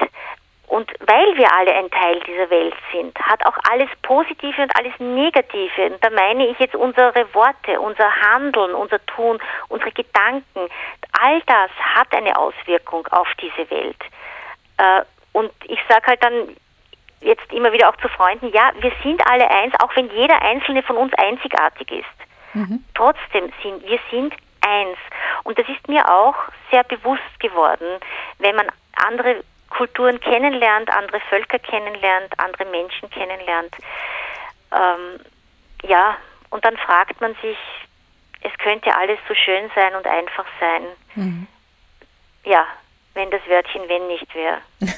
Und 0.74 0.92
weil 1.02 1.38
wir 1.38 1.54
alle 1.56 1.72
ein 1.72 1.92
Teil 1.92 2.20
dieser 2.22 2.50
Welt 2.50 2.74
sind, 2.92 3.16
hat 3.20 3.46
auch 3.46 3.56
alles 3.70 3.90
Positive 4.02 4.60
und 4.60 4.76
alles 4.76 4.94
Negative. 4.98 5.86
Und 5.86 6.04
da 6.04 6.10
meine 6.10 6.48
ich 6.48 6.58
jetzt 6.58 6.74
unsere 6.74 7.32
Worte, 7.36 7.80
unser 7.80 8.10
Handeln, 8.12 8.74
unser 8.74 9.06
Tun, 9.06 9.38
unsere 9.68 9.92
Gedanken. 9.92 10.62
All 11.22 11.42
das 11.46 11.70
hat 11.80 12.12
eine 12.16 12.36
Auswirkung 12.36 13.06
auf 13.12 13.28
diese 13.40 13.70
Welt. 13.70 14.00
Äh, 14.78 15.04
und 15.34 15.52
ich 15.66 15.78
sage 15.88 16.08
halt 16.08 16.24
dann 16.24 16.58
jetzt 17.22 17.54
immer 17.54 17.72
wieder 17.72 17.90
auch 17.90 17.98
zu 17.98 18.08
Freunden, 18.08 18.52
ja, 18.52 18.72
wir 18.80 18.94
sind 19.04 19.22
alle 19.30 19.48
eins, 19.52 19.76
auch 19.80 19.96
wenn 19.96 20.10
jeder 20.10 20.42
einzelne 20.42 20.82
von 20.82 20.98
uns 20.98 21.14
einzigartig 21.20 21.92
ist. 21.92 22.56
Mhm. 22.56 22.84
Trotzdem 22.96 23.54
sind 23.62 23.88
wir 23.88 24.00
sind 24.10 24.34
eins. 24.62 24.98
Und 25.44 25.60
das 25.60 25.70
ist 25.70 25.88
mir 25.88 26.12
auch 26.12 26.36
sehr 26.72 26.84
bewusst 26.84 27.40
geworden, 27.40 28.00
wenn 28.40 28.56
man 28.56 28.72
andere 29.08 29.44
Kulturen 29.74 30.20
kennenlernt, 30.20 30.90
andere 30.92 31.20
Völker 31.30 31.60
kennenlernt, 31.60 32.32
andere 32.38 32.66
Menschen 32.66 33.10
kennenlernt. 33.10 33.76
Ähm, 34.72 35.20
ja, 35.84 36.16
und 36.52 36.64
dann 36.64 36.78
fragt 36.78 37.20
man 37.22 37.36
sich, 37.42 37.58
es 38.42 38.52
könnte 38.60 38.96
alles 38.96 39.18
so 39.28 39.34
schön 39.34 39.72
sein 39.74 39.96
und 39.96 40.06
einfach 40.06 40.46
sein. 40.60 40.84
Mhm. 41.16 41.48
Ja, 42.46 42.66
wenn 43.16 43.32
das 43.32 43.42
Wörtchen 43.48 43.82
wenn 43.88 44.08
nicht 44.08 44.34
wäre. 44.36 44.60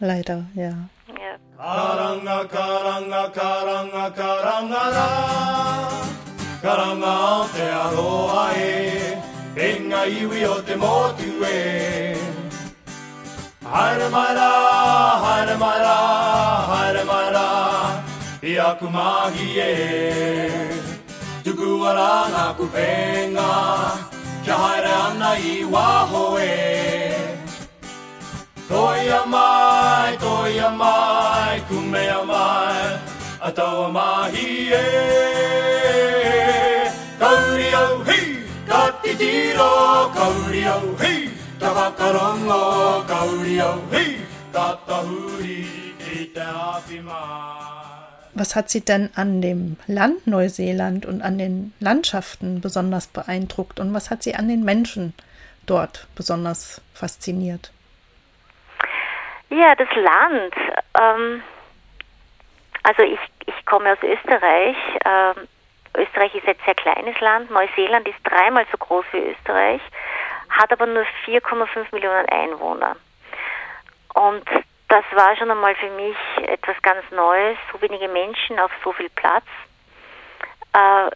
Leider, 0.00 0.44
ja. 0.54 0.72
ja. 1.08 1.36
Karanga, 1.56 2.44
karanga, 2.44 3.28
karanga, 3.28 4.10
karanga, 4.10 4.84
karanga 6.62 7.46
te 7.52 7.70
aroa 7.70 8.50
e, 8.56 9.18
enga 9.56 10.06
iwi 10.06 10.46
o 10.46 10.62
te 10.62 10.76
motu 10.76 11.30
e. 13.70 13.74
Haere 13.74 14.08
mara, 14.10 14.50
haere 15.24 15.56
mara, 15.58 15.96
haere 16.70 17.04
mara, 17.04 18.02
i 18.42 18.56
aku 18.58 18.90
mahi 18.90 19.48
e. 19.58 19.70
Tuku 21.44 21.68
ara 21.90 22.10
ngā 22.32 22.46
kupenga, 22.58 23.50
kia 24.44 24.54
haere 24.62 24.92
ana 25.06 25.30
i 25.38 25.64
waho 25.64 26.38
e. 26.38 26.42
Toia 28.68 29.20
mai, 29.26 30.16
toia 30.16 30.70
mai, 30.70 31.60
kumea 31.68 32.20
mai, 32.24 32.98
a 33.40 33.50
taua 33.52 33.88
mahi 33.92 34.72
e. 34.72 34.84
Kauri 37.20 37.68
au 37.82 37.94
hi, 38.08 38.20
ka 38.68 38.82
titiro, 39.02 39.72
kauri 40.14 40.64
au 40.64 40.86
Was 48.34 48.56
hat 48.56 48.70
Sie 48.70 48.84
denn 48.84 49.10
an 49.14 49.42
dem 49.42 49.76
Land 49.86 50.26
Neuseeland 50.26 51.06
und 51.06 51.22
an 51.22 51.38
den 51.38 51.72
Landschaften 51.78 52.60
besonders 52.60 53.06
beeindruckt 53.06 53.78
und 53.78 53.94
was 53.94 54.10
hat 54.10 54.22
Sie 54.22 54.34
an 54.34 54.48
den 54.48 54.64
Menschen 54.64 55.14
dort 55.66 56.08
besonders 56.16 56.80
fasziniert? 56.94 57.70
Ja, 59.50 59.74
das 59.74 59.88
Land. 59.94 60.54
Ähm, 61.00 61.42
also 62.82 63.02
ich, 63.02 63.20
ich 63.46 63.66
komme 63.66 63.92
aus 63.92 63.98
Österreich. 64.02 64.76
Ähm, 65.04 65.48
Österreich 65.96 66.34
ist 66.34 66.46
ein 66.46 66.56
sehr 66.64 66.74
kleines 66.74 67.18
Land. 67.20 67.50
Neuseeland 67.50 68.08
ist 68.08 68.18
dreimal 68.24 68.64
so 68.70 68.78
groß 68.78 69.04
wie 69.12 69.18
Österreich, 69.18 69.80
hat 70.60 70.72
aber 70.72 70.86
nur 70.86 71.04
4,5 71.26 71.86
Millionen 71.92 72.28
Einwohner. 72.28 72.96
Und 74.14 74.44
das 74.88 75.04
war 75.12 75.36
schon 75.36 75.50
einmal 75.50 75.74
für 75.76 75.90
mich 75.90 76.16
etwas 76.42 76.80
ganz 76.82 77.08
Neues. 77.10 77.56
So 77.72 77.80
wenige 77.80 78.08
Menschen 78.08 78.58
auf 78.58 78.70
so 78.84 78.92
viel 78.92 79.08
Platz. 79.10 79.44
Äh, 80.72 81.10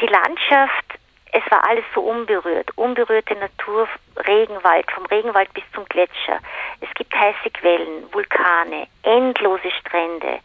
die 0.00 0.06
Landschaft 0.06 1.00
es 1.32 1.42
war 1.50 1.64
alles 1.64 1.84
so 1.94 2.00
unberührt. 2.00 2.76
Unberührte 2.76 3.36
Natur, 3.36 3.88
Regenwald, 4.26 4.90
vom 4.90 5.06
Regenwald 5.06 5.52
bis 5.54 5.62
zum 5.74 5.84
Gletscher. 5.86 6.40
Es 6.80 6.92
gibt 6.94 7.14
heiße 7.14 7.50
Quellen, 7.52 8.12
Vulkane, 8.12 8.88
endlose 9.02 9.70
Strände. 9.80 10.40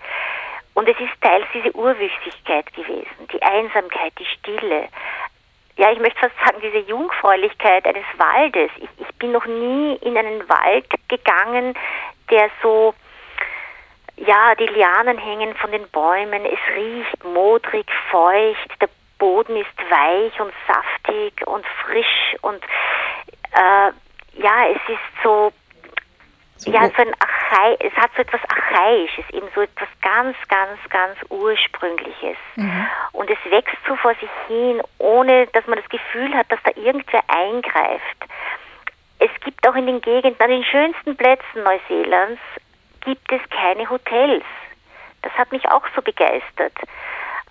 Und 0.76 0.88
es 0.90 1.00
ist 1.00 1.22
teils 1.22 1.46
diese 1.54 1.76
Urwüchsigkeit 1.76 2.72
gewesen, 2.74 3.28
die 3.32 3.42
Einsamkeit, 3.42 4.14
die 4.20 4.26
Stille. 4.26 4.90
Ja, 5.78 5.92
ich 5.92 6.00
möchte 6.00 6.20
fast 6.20 6.36
sagen, 6.46 6.62
diese 6.62 6.90
Jungfräulichkeit 6.90 7.86
eines 7.86 8.06
Waldes. 8.18 8.72
Ich, 8.78 8.90
ich 8.98 9.16
bin 9.16 9.34
noch 9.34 9.46
nie 9.46 9.96
in 9.98 10.18
einen 10.18 10.48
Wald 10.48 10.86
gegangen, 11.10 11.74
der 12.30 12.50
so 12.62 12.94
ja, 14.18 14.56
die 14.56 14.68
Lianen 14.68 15.18
hängen 15.18 15.56
von 15.56 15.72
den 15.72 15.88
Bäumen, 15.90 16.46
es 16.46 16.76
riecht 16.76 17.24
modrig, 17.24 17.86
feucht, 18.10 18.82
der 18.82 18.90
Boden 19.18 19.58
ist 19.58 19.78
weich 19.90 20.40
und 20.40 20.54
saftig 20.68 21.46
und 21.46 21.66
frisch 21.84 22.36
und 22.42 22.64
äh, 23.52 23.92
ja, 24.42 24.68
es 24.70 24.90
ist 24.90 25.24
so, 25.24 25.52
so 26.66 26.72
ja, 26.72 26.90
so 26.90 27.02
ein 27.02 27.14
Archai 27.20 27.78
es 27.80 27.94
hat 27.94 28.12
so 28.16 28.22
etwas 28.22 28.42
Archaisches, 28.50 29.26
eben 29.32 29.48
so 29.54 29.62
etwas 29.62 29.88
ganz, 30.02 30.36
ganz, 30.48 30.80
ganz 30.90 31.18
Ursprüngliches. 31.30 32.38
Mhm. 32.56 32.88
Und 33.14 33.30
es 33.30 33.38
wächst 33.50 33.78
so 33.88 33.96
vor 33.96 34.14
sich 34.16 34.30
hin, 34.48 34.82
ohne 34.98 35.48
dass 35.48 35.66
man 35.68 35.80
das 35.80 35.90
Gefühl 35.90 36.34
hat, 36.36 36.52
dass 36.52 36.60
da 36.64 36.72
irgendwer 36.76 37.22
eingreift. 37.28 38.26
Es 39.20 39.30
gibt 39.44 39.68
auch 39.68 39.76
in 39.76 39.86
den 39.86 40.02
Gegenden, 40.02 40.40
an 40.42 40.50
den 40.50 40.64
schönsten 40.64 41.16
Plätzen 41.16 41.64
Neuseelands, 41.64 42.42
gibt 43.02 43.32
es 43.32 43.42
keine 43.50 43.90
Hotels. 43.90 44.44
Das 45.22 45.34
hat 45.34 45.52
mich 45.52 45.68
auch 45.70 45.84
so 45.96 46.02
begeistert. 46.02 46.74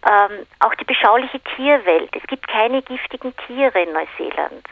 Ähm, 0.07 0.47
auch 0.61 0.75
die 0.75 0.85
beschauliche 0.85 1.41
Tierwelt. 1.57 2.15
Es 2.15 2.27
gibt 2.27 2.47
keine 2.47 2.83
giftigen 2.83 3.35
Tiere 3.47 3.83
in 3.83 3.93
Neuseeland. 3.93 4.67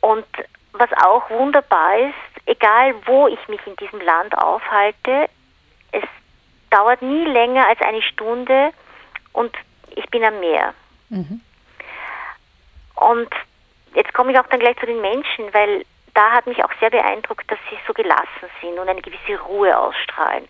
Und 0.00 0.26
was 0.74 0.90
auch 1.04 1.30
wunderbar 1.30 1.98
ist, 1.98 2.46
egal 2.46 2.94
wo 3.06 3.28
ich 3.28 3.48
mich 3.48 3.64
in 3.66 3.76
diesem 3.76 4.00
Land 4.00 4.36
aufhalte, 4.36 5.28
es 5.92 6.04
dauert 6.70 7.00
nie 7.00 7.24
länger 7.24 7.66
als 7.68 7.80
eine 7.80 8.02
Stunde 8.02 8.72
und 9.32 9.56
ich 9.94 10.06
bin 10.10 10.24
am 10.24 10.40
Meer. 10.40 10.74
Mhm. 11.08 11.40
Und 12.96 13.30
jetzt 13.94 14.12
komme 14.12 14.32
ich 14.32 14.38
auch 14.38 14.46
dann 14.48 14.60
gleich 14.60 14.76
zu 14.78 14.86
den 14.86 15.00
Menschen, 15.00 15.52
weil 15.54 15.84
da 16.14 16.32
hat 16.32 16.46
mich 16.46 16.62
auch 16.64 16.72
sehr 16.80 16.90
beeindruckt, 16.90 17.48
dass 17.50 17.58
sie 17.70 17.78
so 17.86 17.92
gelassen 17.92 18.50
sind 18.60 18.78
und 18.78 18.88
eine 18.88 19.02
gewisse 19.02 19.40
Ruhe 19.42 19.76
ausstrahlen. 19.76 20.48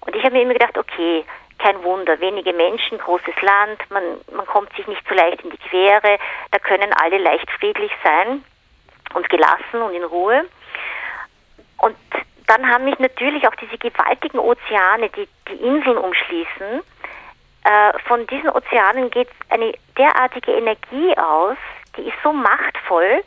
Und 0.00 0.14
ich 0.14 0.22
habe 0.24 0.34
mir 0.34 0.42
immer 0.42 0.54
gedacht, 0.54 0.78
okay, 0.78 1.24
kein 1.58 1.82
Wunder, 1.82 2.18
wenige 2.20 2.52
Menschen, 2.52 2.98
großes 2.98 3.40
Land, 3.42 3.90
man, 3.90 4.02
man 4.32 4.46
kommt 4.46 4.74
sich 4.76 4.86
nicht 4.86 5.02
so 5.08 5.14
leicht 5.14 5.42
in 5.42 5.50
die 5.50 5.56
Quere, 5.56 6.18
da 6.50 6.58
können 6.58 6.92
alle 6.92 7.18
leicht 7.18 7.50
friedlich 7.52 7.92
sein 8.02 8.44
und 9.14 9.28
gelassen 9.30 9.82
und 9.82 9.94
in 9.94 10.04
Ruhe. 10.04 10.44
Und 11.78 11.96
dann 12.46 12.68
haben 12.68 12.84
mich 12.84 12.98
natürlich 12.98 13.46
auch 13.48 13.54
diese 13.54 13.78
gewaltigen 13.78 14.38
Ozeane, 14.38 15.08
die 15.10 15.28
die 15.48 15.64
Inseln 15.64 15.96
umschließen, 15.96 16.82
äh, 17.64 17.98
von 18.06 18.26
diesen 18.26 18.50
Ozeanen 18.50 19.10
geht 19.10 19.28
eine 19.48 19.72
derartige 19.96 20.52
Energie 20.52 21.16
aus, 21.16 21.56
die 21.96 22.02
ist 22.02 22.16
so 22.22 22.32
machtvoll. 22.32 23.24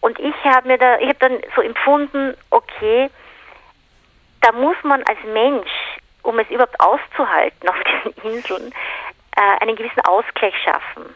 Und 0.00 0.18
ich 0.18 0.34
habe 0.44 0.68
mir 0.68 0.78
da, 0.78 0.98
ich 0.98 1.08
habe 1.08 1.18
dann 1.18 1.38
so 1.54 1.60
empfunden, 1.60 2.34
okay, 2.50 3.10
da 4.40 4.52
muss 4.52 4.76
man 4.82 5.02
als 5.02 5.18
Mensch 5.24 5.70
um 6.22 6.38
es 6.38 6.48
überhaupt 6.50 6.80
auszuhalten 6.80 7.68
auf 7.68 7.76
diesen 7.84 8.22
Inseln, 8.34 8.74
äh, 9.36 9.62
einen 9.62 9.76
gewissen 9.76 10.00
Ausgleich 10.02 10.54
schaffen. 10.62 11.14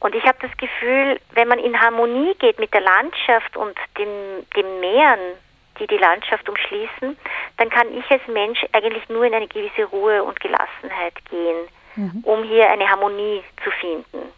Und 0.00 0.14
ich 0.14 0.24
habe 0.24 0.38
das 0.40 0.56
Gefühl, 0.56 1.20
wenn 1.32 1.48
man 1.48 1.58
in 1.58 1.80
Harmonie 1.80 2.34
geht 2.38 2.58
mit 2.58 2.72
der 2.72 2.82
Landschaft 2.82 3.56
und 3.56 3.76
dem, 3.98 4.46
dem 4.56 4.80
Meeren, 4.80 5.36
die 5.80 5.86
die 5.86 5.96
Landschaft 5.96 6.48
umschließen, 6.48 7.16
dann 7.56 7.70
kann 7.70 7.92
ich 7.96 8.08
als 8.10 8.26
Mensch 8.28 8.64
eigentlich 8.72 9.08
nur 9.08 9.24
in 9.24 9.34
eine 9.34 9.48
gewisse 9.48 9.84
Ruhe 9.84 10.22
und 10.22 10.38
Gelassenheit 10.40 11.14
gehen, 11.30 11.68
mhm. 11.96 12.20
um 12.22 12.44
hier 12.44 12.70
eine 12.70 12.88
Harmonie 12.88 13.42
zu 13.64 13.70
finden. 13.72 14.32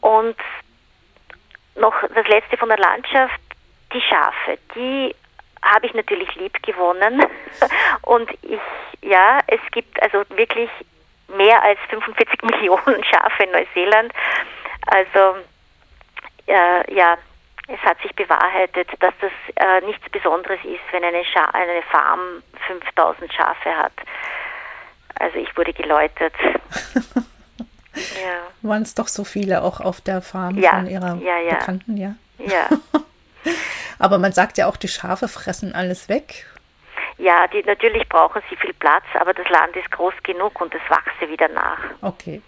Und 0.00 0.36
noch 1.76 1.94
das 2.14 2.26
letzte 2.28 2.56
von 2.56 2.68
der 2.68 2.78
Landschaft, 2.78 3.40
die 3.92 4.00
Schafe, 4.00 4.58
die 4.74 5.14
habe 5.62 5.86
ich 5.86 5.94
natürlich 5.94 6.34
lieb 6.36 6.62
gewonnen. 6.62 7.22
Und 8.02 8.30
ich, 8.42 8.60
ja, 9.02 9.40
es 9.46 9.60
gibt 9.72 10.00
also 10.02 10.24
wirklich 10.36 10.70
mehr 11.28 11.62
als 11.62 11.78
45 11.88 12.42
Millionen 12.50 13.04
Schafe 13.04 13.44
in 13.44 13.50
Neuseeland. 13.52 14.12
Also, 14.86 15.36
äh, 16.46 16.94
ja, 16.94 17.16
es 17.68 17.80
hat 17.80 18.00
sich 18.00 18.14
bewahrheitet, 18.14 18.88
dass 19.00 19.12
das 19.20 19.32
äh, 19.56 19.84
nichts 19.84 20.08
Besonderes 20.10 20.58
ist, 20.64 20.80
wenn 20.90 21.04
eine, 21.04 21.24
Scha 21.24 21.44
eine 21.52 21.82
Farm 21.90 22.42
5000 22.66 23.32
Schafe 23.32 23.76
hat. 23.76 23.92
Also 25.18 25.36
ich 25.38 25.54
wurde 25.56 25.72
geläutert. 25.72 26.32
ja. 27.94 28.38
Waren 28.62 28.82
es 28.82 28.94
doch 28.94 29.08
so 29.08 29.24
viele 29.24 29.62
auch 29.62 29.80
auf 29.80 30.00
der 30.00 30.22
Farm 30.22 30.56
ja, 30.56 30.70
von 30.70 30.86
ihrer 30.86 31.16
ja, 31.16 31.38
ja. 31.38 31.56
Bekannten, 31.56 31.96
ja? 31.96 32.14
Ja. 32.38 32.68
Aber 33.98 34.18
man 34.18 34.32
sagt 34.32 34.58
ja 34.58 34.66
auch, 34.66 34.76
die 34.76 34.88
Schafe 34.88 35.28
fressen 35.28 35.74
alles 35.74 36.08
weg. 36.08 36.46
Ja, 37.18 37.48
die, 37.48 37.62
natürlich 37.64 38.08
brauchen 38.08 38.42
sie 38.48 38.56
viel 38.56 38.72
Platz, 38.74 39.04
aber 39.14 39.34
das 39.34 39.48
Land 39.48 39.74
ist 39.74 39.90
groß 39.90 40.14
genug 40.22 40.60
und 40.60 40.72
es 40.72 40.80
wachse 40.88 41.28
wieder 41.28 41.48
nach. 41.48 41.80
Okay. 42.00 42.40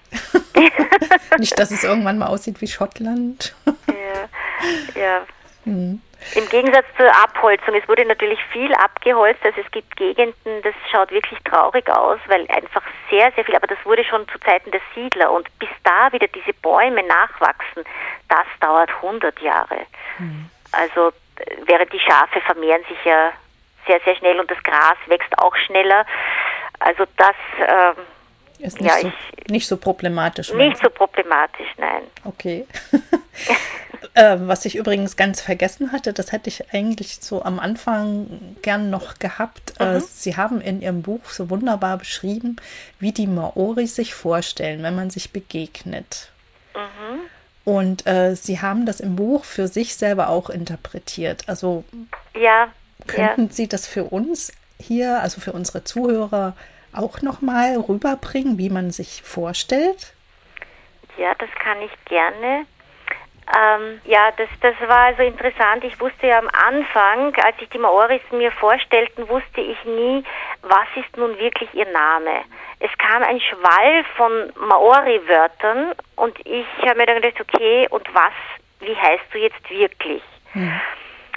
Nicht, 1.38 1.58
dass 1.58 1.72
es 1.72 1.82
irgendwann 1.82 2.18
mal 2.18 2.28
aussieht 2.28 2.60
wie 2.60 2.68
Schottland. 2.68 3.54
ja, 3.88 5.00
ja. 5.00 5.26
Mhm. 5.64 6.00
Im 6.34 6.48
Gegensatz 6.50 6.84
zur 6.96 7.08
Abholzung, 7.08 7.74
es 7.74 7.88
wurde 7.88 8.04
natürlich 8.04 8.38
viel 8.52 8.72
abgeholzt, 8.74 9.40
also 9.42 9.60
es 9.60 9.70
gibt 9.70 9.96
Gegenden, 9.96 10.62
das 10.62 10.74
schaut 10.90 11.10
wirklich 11.10 11.38
traurig 11.44 11.88
aus, 11.88 12.18
weil 12.26 12.46
einfach 12.50 12.82
sehr, 13.08 13.32
sehr 13.32 13.44
viel, 13.44 13.56
aber 13.56 13.66
das 13.66 13.78
wurde 13.84 14.04
schon 14.04 14.28
zu 14.28 14.38
Zeiten 14.40 14.70
der 14.70 14.82
Siedler 14.94 15.32
und 15.32 15.48
bis 15.58 15.70
da 15.82 16.12
wieder 16.12 16.28
diese 16.28 16.52
Bäume 16.52 17.02
nachwachsen, 17.02 17.84
das 18.28 18.46
dauert 18.60 18.90
100 19.02 19.40
Jahre. 19.40 19.86
Mhm. 20.18 20.50
Also 20.72 21.12
während 21.64 21.92
die 21.92 22.00
Schafe 22.00 22.40
vermehren 22.42 22.84
sich 22.88 23.02
ja 23.04 23.32
sehr, 23.86 24.00
sehr 24.04 24.16
schnell 24.16 24.38
und 24.40 24.50
das 24.50 24.62
Gras 24.62 24.96
wächst 25.06 25.38
auch 25.38 25.56
schneller. 25.56 26.06
Also 26.78 27.04
das 27.16 27.36
ähm, 27.58 28.04
ist 28.58 28.80
nicht, 28.80 28.90
ja, 28.90 29.00
so, 29.00 29.08
ich, 29.08 29.50
nicht 29.50 29.66
so 29.66 29.76
problematisch. 29.76 30.52
Nicht 30.52 30.78
so 30.78 30.90
problematisch, 30.90 31.68
nein. 31.78 32.02
Okay. 32.24 32.66
äh, 34.14 34.36
was 34.40 34.64
ich 34.64 34.76
übrigens 34.76 35.16
ganz 35.16 35.40
vergessen 35.40 35.92
hatte, 35.92 36.12
das 36.12 36.32
hätte 36.32 36.48
ich 36.48 36.72
eigentlich 36.72 37.20
so 37.20 37.42
am 37.42 37.58
Anfang 37.58 38.56
gern 38.62 38.90
noch 38.90 39.18
gehabt. 39.18 39.74
Äh, 39.78 39.84
mhm. 39.84 39.96
Äh, 39.96 40.00
Sie 40.00 40.36
haben 40.36 40.60
in 40.60 40.80
Ihrem 40.82 41.02
Buch 41.02 41.24
so 41.26 41.50
wunderbar 41.50 41.98
beschrieben, 41.98 42.56
wie 42.98 43.12
die 43.12 43.26
Maori 43.26 43.86
sich 43.86 44.14
vorstellen, 44.14 44.82
wenn 44.82 44.96
man 44.96 45.10
sich 45.10 45.32
begegnet. 45.32 46.30
Mhm. 46.74 47.20
Und 47.64 48.06
äh, 48.06 48.34
Sie 48.34 48.60
haben 48.60 48.86
das 48.86 49.00
im 49.00 49.16
Buch 49.16 49.44
für 49.44 49.68
sich 49.68 49.94
selber 49.94 50.28
auch 50.28 50.50
interpretiert. 50.50 51.44
Also 51.46 51.84
ja, 52.34 52.68
könnten 53.14 53.46
ja. 53.46 53.52
Sie 53.52 53.68
das 53.68 53.86
für 53.86 54.04
uns 54.04 54.52
hier, 54.78 55.20
also 55.20 55.40
für 55.40 55.52
unsere 55.52 55.84
Zuhörer, 55.84 56.54
auch 56.92 57.22
nochmal 57.22 57.76
rüberbringen, 57.76 58.58
wie 58.58 58.70
man 58.70 58.90
sich 58.90 59.22
vorstellt? 59.22 60.14
Ja, 61.16 61.34
das 61.38 61.50
kann 61.62 61.80
ich 61.82 61.92
gerne. 62.06 62.66
Ähm, 63.56 64.00
ja, 64.04 64.30
das, 64.36 64.48
das 64.60 64.74
war 64.88 65.06
also 65.06 65.22
interessant. 65.22 65.82
Ich 65.82 65.98
wusste 66.00 66.28
ja 66.28 66.38
am 66.38 66.48
Anfang, 66.48 67.34
als 67.44 67.58
sich 67.58 67.68
die 67.70 67.78
Maoris 67.78 68.22
mir 68.30 68.52
vorstellten, 68.52 69.28
wusste 69.28 69.60
ich 69.60 69.82
nie, 69.84 70.24
was 70.62 70.86
ist 70.94 71.16
nun 71.16 71.36
wirklich 71.38 71.72
ihr 71.74 71.90
Name. 71.90 72.42
Es 72.78 72.90
kam 72.98 73.22
ein 73.22 73.40
Schwall 73.40 74.04
von 74.16 74.52
Maori-Wörtern 74.68 75.92
und 76.16 76.38
ich 76.46 76.66
habe 76.86 76.98
mir 76.98 77.06
dann 77.06 77.20
gedacht, 77.20 77.40
okay, 77.40 77.88
und 77.90 78.06
was, 78.14 78.32
wie 78.80 78.96
heißt 78.96 79.24
du 79.32 79.38
jetzt 79.38 79.68
wirklich? 79.68 80.22
Hm. 80.52 80.80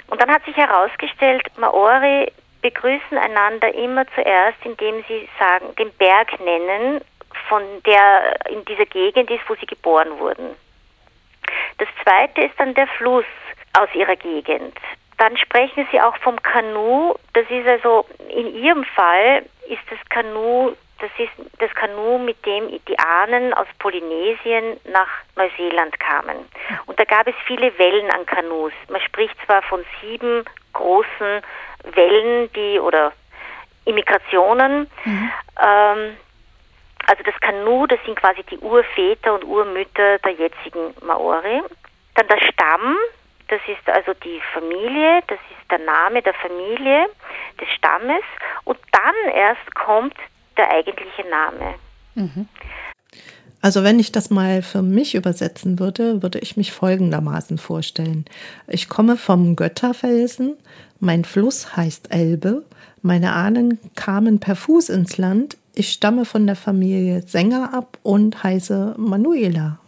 Und 0.08 0.20
dann 0.20 0.30
hat 0.30 0.44
sich 0.44 0.56
herausgestellt, 0.56 1.42
Maori 1.56 2.30
begrüßen 2.62 3.18
einander 3.18 3.74
immer 3.74 4.06
zuerst, 4.14 4.58
indem 4.64 5.04
sie 5.08 5.28
sagen, 5.38 5.74
den 5.76 5.92
Berg 5.92 6.40
nennen, 6.40 7.00
von 7.48 7.62
der 7.84 8.36
in 8.48 8.64
dieser 8.64 8.86
Gegend 8.86 9.30
ist, 9.30 9.42
wo 9.48 9.54
sie 9.54 9.66
geboren 9.66 10.18
wurden. 10.18 10.56
Das 11.78 11.88
zweite 12.02 12.42
ist 12.42 12.58
dann 12.58 12.74
der 12.74 12.86
Fluss 12.86 13.26
aus 13.74 13.88
ihrer 13.94 14.16
Gegend. 14.16 14.76
Dann 15.18 15.36
sprechen 15.36 15.86
sie 15.90 16.00
auch 16.00 16.16
vom 16.18 16.40
Kanu. 16.42 17.14
Das 17.34 17.44
ist 17.50 17.66
also 17.66 18.06
in 18.28 18.54
ihrem 18.54 18.84
Fall 18.84 19.44
ist 19.68 19.82
das 19.90 19.98
Kanu 20.08 20.74
das 21.00 21.10
ist 21.18 21.32
das 21.58 21.70
Kanu, 21.74 22.18
mit 22.18 22.44
dem 22.46 22.68
die 22.86 22.98
Ahnen 22.98 23.52
aus 23.54 23.66
Polynesien 23.78 24.78
nach 24.84 25.08
Neuseeland 25.36 25.98
kamen. 25.98 26.36
Und 26.86 26.98
da 26.98 27.04
gab 27.04 27.26
es 27.26 27.34
viele 27.46 27.76
Wellen 27.78 28.10
an 28.10 28.24
Kanus. 28.26 28.72
Man 28.88 29.00
spricht 29.00 29.34
zwar 29.44 29.62
von 29.62 29.84
sieben 30.00 30.44
großen 30.72 31.42
Wellen, 31.94 32.52
die 32.52 32.78
oder 32.78 33.12
Immigrationen. 33.84 34.88
Mhm. 35.04 35.30
Ähm, 35.60 36.16
also 37.06 37.22
das 37.22 37.38
Kanu, 37.40 37.86
das 37.86 37.98
sind 38.04 38.18
quasi 38.18 38.42
die 38.44 38.58
Urväter 38.58 39.34
und 39.34 39.44
Urmütter 39.44 40.18
der 40.20 40.32
jetzigen 40.32 40.94
Maori. 41.02 41.62
Dann 42.14 42.28
der 42.28 42.40
Stamm, 42.40 42.96
das 43.48 43.60
ist 43.66 43.88
also 43.90 44.14
die 44.14 44.40
Familie, 44.52 45.22
das 45.26 45.38
ist 45.50 45.70
der 45.70 45.80
Name 45.80 46.22
der 46.22 46.34
Familie, 46.34 47.08
des 47.60 47.68
Stammes. 47.70 48.22
Und 48.64 48.78
dann 48.92 49.32
erst 49.32 49.74
kommt 49.74 50.16
der 50.56 50.70
eigentliche 50.70 51.28
Name. 51.28 51.74
Mhm. 52.14 52.48
Also 53.60 53.82
wenn 53.82 53.98
ich 53.98 54.12
das 54.12 54.28
mal 54.28 54.60
für 54.60 54.82
mich 54.82 55.14
übersetzen 55.14 55.78
würde, 55.78 56.22
würde 56.22 56.38
ich 56.38 56.58
mich 56.58 56.72
folgendermaßen 56.72 57.56
vorstellen. 57.56 58.26
Ich 58.68 58.90
komme 58.90 59.16
vom 59.16 59.56
Götterfelsen, 59.56 60.56
mein 61.00 61.24
Fluss 61.24 61.74
heißt 61.74 62.12
Elbe, 62.12 62.64
meine 63.00 63.32
Ahnen 63.32 63.78
kamen 63.94 64.38
per 64.38 64.56
Fuß 64.56 64.90
ins 64.90 65.16
Land, 65.16 65.56
ich 65.74 65.92
stamme 65.92 66.26
von 66.26 66.46
der 66.46 66.56
Familie 66.56 67.22
Sänger 67.22 67.72
ab 67.72 67.98
und 68.02 68.42
heiße 68.42 68.96
Manuela. 68.98 69.78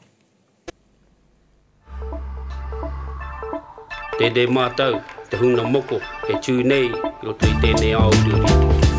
Dede 4.18 4.48
matau, 4.48 5.02
te 5.28 5.38
huna 5.38 5.64
moko, 5.64 6.00
e 6.28 6.40
tū 6.40 6.64
nei, 6.64 6.88
i 6.88 7.28
o 7.28 7.36
tui 7.36 7.52
tēnei 7.60 7.92
au 7.94 8.08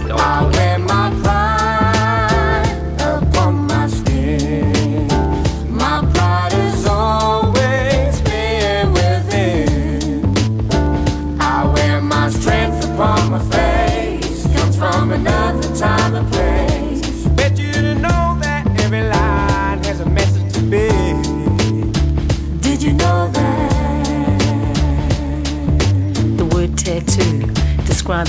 I 0.09 0.49
wear 0.53 0.77
my 0.79 1.56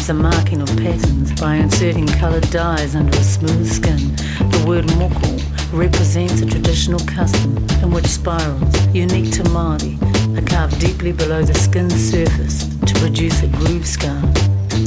the 0.08 0.14
marking 0.14 0.62
of 0.62 0.68
patterns 0.78 1.38
by 1.38 1.56
inserting 1.56 2.06
coloured 2.06 2.48
dyes 2.50 2.96
under 2.96 3.14
a 3.14 3.22
smooth 3.22 3.70
skin. 3.70 4.16
The 4.52 4.64
word 4.66 4.86
moko 4.96 5.36
represents 5.70 6.40
a 6.40 6.46
traditional 6.46 7.00
custom 7.00 7.58
in 7.82 7.90
which 7.90 8.06
spirals, 8.06 8.74
unique 8.94 9.30
to 9.32 9.42
Māori, 9.52 10.00
are 10.34 10.46
carved 10.46 10.80
deeply 10.80 11.12
below 11.12 11.42
the 11.42 11.52
skin's 11.52 11.92
surface 11.92 12.64
to 12.86 12.94
produce 13.00 13.42
a 13.42 13.48
groove 13.48 13.86
scar. 13.86 14.18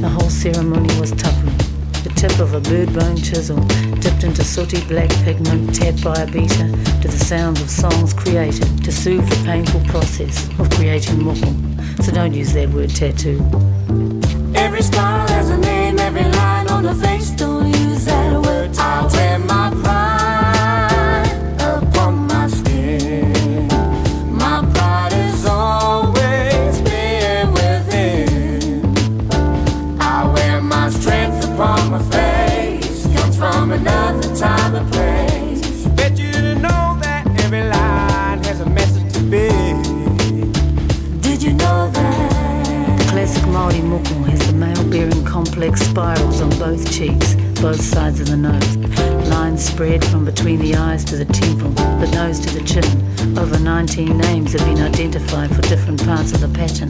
The 0.02 0.10
whole 0.10 0.32
ceremony 0.32 0.90
was 1.00 1.12
tapu, 1.12 1.52
the 2.02 2.12
tip 2.16 2.40
of 2.40 2.56
a 2.56 2.60
bird 2.60 2.92
bone 2.92 3.18
chisel 3.18 3.60
dipped 4.00 4.24
into 4.24 4.44
sooty 4.44 4.82
black 4.88 5.12
pigment 5.24 5.76
tapped 5.76 6.04
by 6.04 6.16
a 6.16 6.26
beater 6.26 6.68
to 7.02 7.08
the 7.08 7.24
sounds 7.30 7.62
of 7.62 7.70
songs 7.70 8.12
created 8.12 8.84
to 8.84 8.92
soothe 8.92 9.30
the 9.30 9.46
painful 9.46 9.82
process 9.82 10.50
of 10.58 10.68
creating 10.72 11.18
moko. 11.18 12.04
So 12.04 12.12
don't 12.12 12.34
use 12.34 12.54
that 12.54 12.70
word 12.70 12.90
tattoo. 12.90 13.38
Every 14.62 14.84
smile 14.84 15.28
has 15.30 15.50
a 15.50 15.58
name, 15.58 15.98
every 15.98 16.24
line 16.24 16.68
on 16.68 16.84
the 16.84 16.94
face. 16.94 17.32
Don't 17.32 17.66
use 17.66 18.06
that 18.06 18.40
word. 18.46 18.70
I 18.78 19.08
wear 19.12 19.40
my 19.40 19.72
spirals 45.78 46.42
on 46.42 46.50
both 46.60 46.92
cheeks, 46.92 47.36
both 47.62 47.82
sides 47.82 48.20
of 48.20 48.28
the 48.28 48.38
nose. 48.38 48.78
Lines 49.30 49.64
spread 49.66 50.04
from 50.06 50.26
between 50.26 50.60
the 50.60 50.76
eyes 50.76 51.04
to 51.06 51.16
the 51.16 51.26
temple, 51.26 51.70
the 52.00 52.10
nose 52.14 52.40
to 52.40 52.50
the 52.58 52.64
chin. 52.64 53.38
Over 53.38 53.60
19 53.60 54.18
names 54.18 54.54
have 54.54 54.66
been 54.66 54.82
identified 54.82 55.56
for 55.56 55.62
different 55.64 56.04
parts 56.04 56.32
of 56.34 56.42
the 56.42 56.50
pattern. 56.50 56.90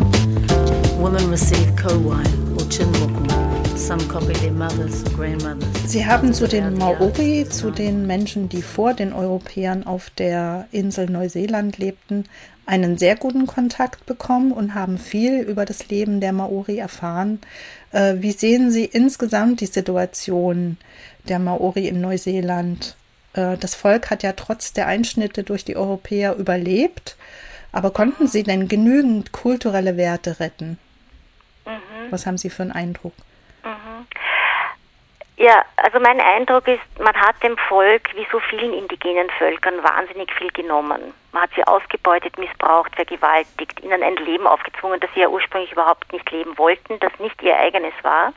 Women 1.02 1.30
receive 1.30 1.68
kowai 1.76 2.26
or 2.56 2.66
chinmoku. 2.70 3.78
Some 3.78 4.00
copy 4.08 4.34
their 4.34 4.52
mothers, 4.52 5.04
or 5.04 5.10
grandmothers. 5.16 5.71
Sie 5.86 6.06
haben 6.06 6.34
zu 6.34 6.48
den 6.48 6.78
Maori, 6.78 7.46
zu 7.50 7.70
den 7.72 8.08
Menschen, 8.08 8.48
die 8.48 8.62
vor 8.62 8.94
den 8.94 9.12
Europäern 9.12 9.86
auf 9.86 10.10
der 10.10 10.68
Insel 10.72 11.10
Neuseeland 11.10 11.78
lebten, 11.78 12.26
einen 12.66 12.98
sehr 12.98 13.16
guten 13.18 13.48
Kontakt 13.48 14.06
bekommen 14.06 14.52
und 14.52 14.74
haben 14.74 14.98
viel 14.98 15.42
über 15.42 15.66
das 15.66 15.90
Leben 15.90 16.22
der 16.22 16.32
Maori 16.32 16.78
erfahren. 16.78 17.40
Äh, 17.92 18.16
wie 18.20 18.32
sehen 18.32 18.72
Sie 18.72 18.86
insgesamt 18.86 19.60
die 19.60 19.66
Situation 19.66 20.78
der 21.28 21.40
Maori 21.40 21.88
in 21.88 22.00
Neuseeland? 22.00 22.96
Äh, 23.34 23.58
das 23.58 23.76
Volk 23.76 24.10
hat 24.10 24.24
ja 24.24 24.34
trotz 24.34 24.74
der 24.74 24.88
Einschnitte 24.88 25.44
durch 25.44 25.66
die 25.66 25.76
Europäer 25.76 26.36
überlebt, 26.36 27.18
aber 27.72 27.92
konnten 27.92 28.28
Sie 28.28 28.44
denn 28.44 28.68
genügend 28.68 29.32
kulturelle 29.32 29.98
Werte 29.98 30.40
retten? 30.40 30.78
Mhm. 31.66 32.12
Was 32.12 32.26
haben 32.26 32.38
Sie 32.38 32.50
für 32.50 32.64
einen 32.64 32.72
Eindruck? 32.72 33.14
Ja, 35.42 35.66
also 35.78 36.00
mein 36.00 36.22
Eindruck 36.22 36.68
ist, 36.68 36.84
man 37.00 37.16
hat 37.16 37.42
dem 37.42 37.58
Volk, 37.58 38.16
wie 38.16 38.28
so 38.32 38.40
vielen 38.42 38.74
indigenen 38.74 39.28
Völkern, 39.40 39.82
wahnsinnig 39.82 40.32
viel 40.36 40.52
genommen. 40.52 41.16
Man 41.32 41.42
hat 41.42 41.50
sie 41.56 41.64
ausgebeutet, 41.64 42.38
missbraucht, 42.38 42.96
vergewaltigt, 42.96 43.80
ihnen 43.82 44.04
ein 44.04 44.18
Leben 44.18 44.46
aufgezwungen, 44.46 45.00
das 45.00 45.10
sie 45.16 45.22
ja 45.22 45.30
ursprünglich 45.30 45.72
überhaupt 45.72 46.14
nicht 46.14 46.30
leben 46.30 46.56
wollten, 46.60 47.00
das 47.00 47.12
nicht 47.18 47.42
ihr 47.42 47.58
eigenes 47.58 47.94
war. 48.04 48.34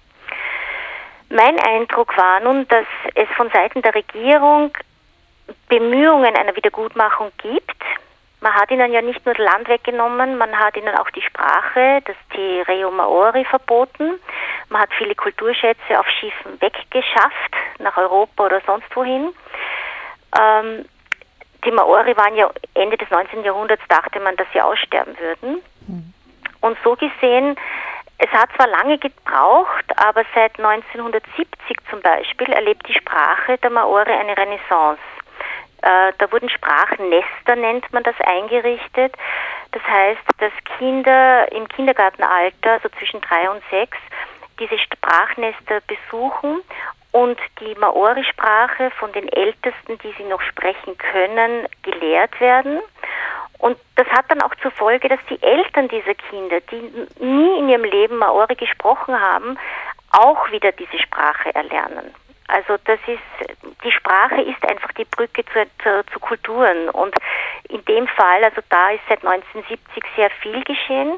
Mein 1.29 1.61
Eindruck 1.61 2.17
war 2.17 2.41
nun, 2.41 2.67
dass 2.69 2.87
es 3.15 3.29
von 3.37 3.51
Seiten 3.51 3.83
der 3.83 3.95
Regierung 3.95 4.73
Bemühungen 5.69 6.35
einer 6.35 6.57
Wiedergutmachung 6.57 7.33
gibt. 7.37 7.83
Man 8.41 8.55
hat 8.55 8.71
ihnen 8.71 8.93
ja 8.93 9.03
nicht 9.03 9.27
nur 9.27 9.35
das 9.35 9.45
Land 9.45 9.69
weggenommen, 9.69 10.39
man 10.39 10.59
hat 10.59 10.79
ihnen 10.79 10.97
auch 10.97 11.11
die 11.11 11.23
Sprache, 11.23 12.01
das 12.07 12.17
Te 12.33 12.65
Reo 12.67 12.91
Maori 12.91 13.45
verboten. 13.45 14.21
Man 14.69 14.83
hat 14.83 14.91
viele 14.97 15.15
Kulturschätze 15.15 15.99
auf 15.99 16.07
Schiffen 16.09 16.61
weggeschafft, 16.61 17.55
nach 17.79 17.97
Europa 17.97 18.47
oder 18.47 18.61
sonst 18.67 18.95
wohin. 18.95 19.31
Ähm, 20.39 20.85
die 21.65 21.71
Maori 21.71 22.17
waren 22.17 22.37
ja 22.37 22.51
Ende 22.75 22.97
des 22.97 23.09
19. 23.11 23.43
Jahrhunderts, 23.45 23.83
dachte 23.89 24.21
man, 24.21 24.37
dass 24.37 24.47
sie 24.53 24.61
aussterben 24.61 25.17
würden. 25.19 25.63
Mhm. 25.87 26.13
Und 26.61 26.79
so 26.83 26.95
gesehen, 26.97 27.57
es 28.19 28.31
hat 28.31 28.51
zwar 28.57 28.69
lange 28.69 28.99
gebraucht, 28.99 29.85
aber 29.97 30.25
seit 30.35 30.59
1970 30.59 31.77
zum 31.91 32.01
Beispiel 32.01 32.53
erlebt 32.53 32.89
die 32.89 32.95
Sprache 32.95 33.59
der 33.59 33.71
Maori 33.71 34.13
eine 34.13 34.37
Renaissance. 34.37 35.01
Äh, 35.83 36.13
da 36.17 36.33
wurden 36.33 36.49
Sprachnester, 36.49 37.57
nennt 37.57 37.93
man 37.93 38.03
das, 38.03 38.15
eingerichtet. 38.21 39.15
Das 39.73 39.83
heißt, 39.87 40.23
dass 40.39 40.53
Kinder 40.79 41.51
im 41.53 41.69
Kindergartenalter, 41.69 42.73
also 42.73 42.89
zwischen 42.99 43.21
drei 43.21 43.51
und 43.51 43.63
sechs, 43.71 43.99
diese 44.59 44.79
Sprachnester 44.79 45.81
besuchen 45.87 46.61
und 47.13 47.39
die 47.61 47.75
Maori-Sprache 47.77 48.91
von 48.99 49.13
den 49.13 49.29
Ältesten, 49.29 49.99
die 49.99 50.13
sie 50.19 50.25
noch 50.25 50.43
sprechen 50.43 50.99
können, 50.99 51.67
gelehrt 51.83 52.41
werden. 52.41 52.81
Und 53.59 53.79
das 53.97 54.07
hat 54.09 54.27
dann 54.29 54.43
auch 54.43 54.55
zur 54.57 54.73
Folge, 54.73 55.09
dass 55.09 55.21
die 55.31 55.41
Eltern 55.43 55.89
dieser 55.89 56.15
Kinder, 56.15 56.61
die 56.61 56.93
nie 57.25 57.59
in 57.59 57.69
ihrem 57.69 57.85
Leben 57.85 58.19
Maori 58.19 58.57
gesprochen 58.57 59.19
haben, 59.19 59.57
auch 60.11 60.51
wieder 60.51 60.73
diese 60.73 60.99
Sprache 60.99 61.55
erlernen. 61.55 62.15
Also 62.49 62.77
das 62.85 62.99
ist, 63.07 63.83
die 63.85 63.93
Sprache 63.93 64.43
ist 64.43 64.63
einfach 64.69 64.93
die 64.93 65.07
Brücke 65.07 65.45
zu, 65.47 65.65
zu, 65.83 66.05
zu, 66.13 66.21
Kulturen 66.21 66.91
und 66.91 67.15
in 67.69 67.83
dem 67.87 68.07
Fall, 68.07 68.45
also 68.45 68.61
da 68.69 68.91
ist 68.91 69.03
seit 69.09 69.25
1970 69.25 70.05
sehr 70.15 70.31
viel 70.43 70.63
geschehen. 70.65 71.15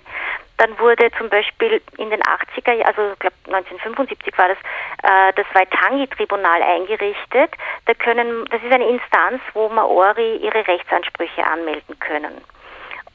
Dann 0.59 0.79
wurde 0.79 1.11
zum 1.19 1.29
Beispiel 1.29 1.83
in 1.99 2.11
den 2.11 2.23
80er 2.23 2.73
Jahren, 2.73 2.87
also 2.87 3.13
ich 3.13 3.19
glaube 3.19 3.37
1975 3.47 4.39
war 4.39 4.49
das, 4.49 4.59
äh, 5.03 5.33
das 5.35 5.47
Waitangi-Tribunal 5.53 6.63
eingerichtet. 6.63 7.51
Da 7.85 7.95
können, 7.95 8.45
das 8.51 8.63
ist 8.63 8.73
eine 8.73 8.89
Instanz, 8.89 9.43
wo 9.53 9.69
Maori 9.69 10.37
ihre 10.37 10.67
Rechtsansprüche 10.67 11.45
anmelden 11.45 11.99
können. 11.99 12.41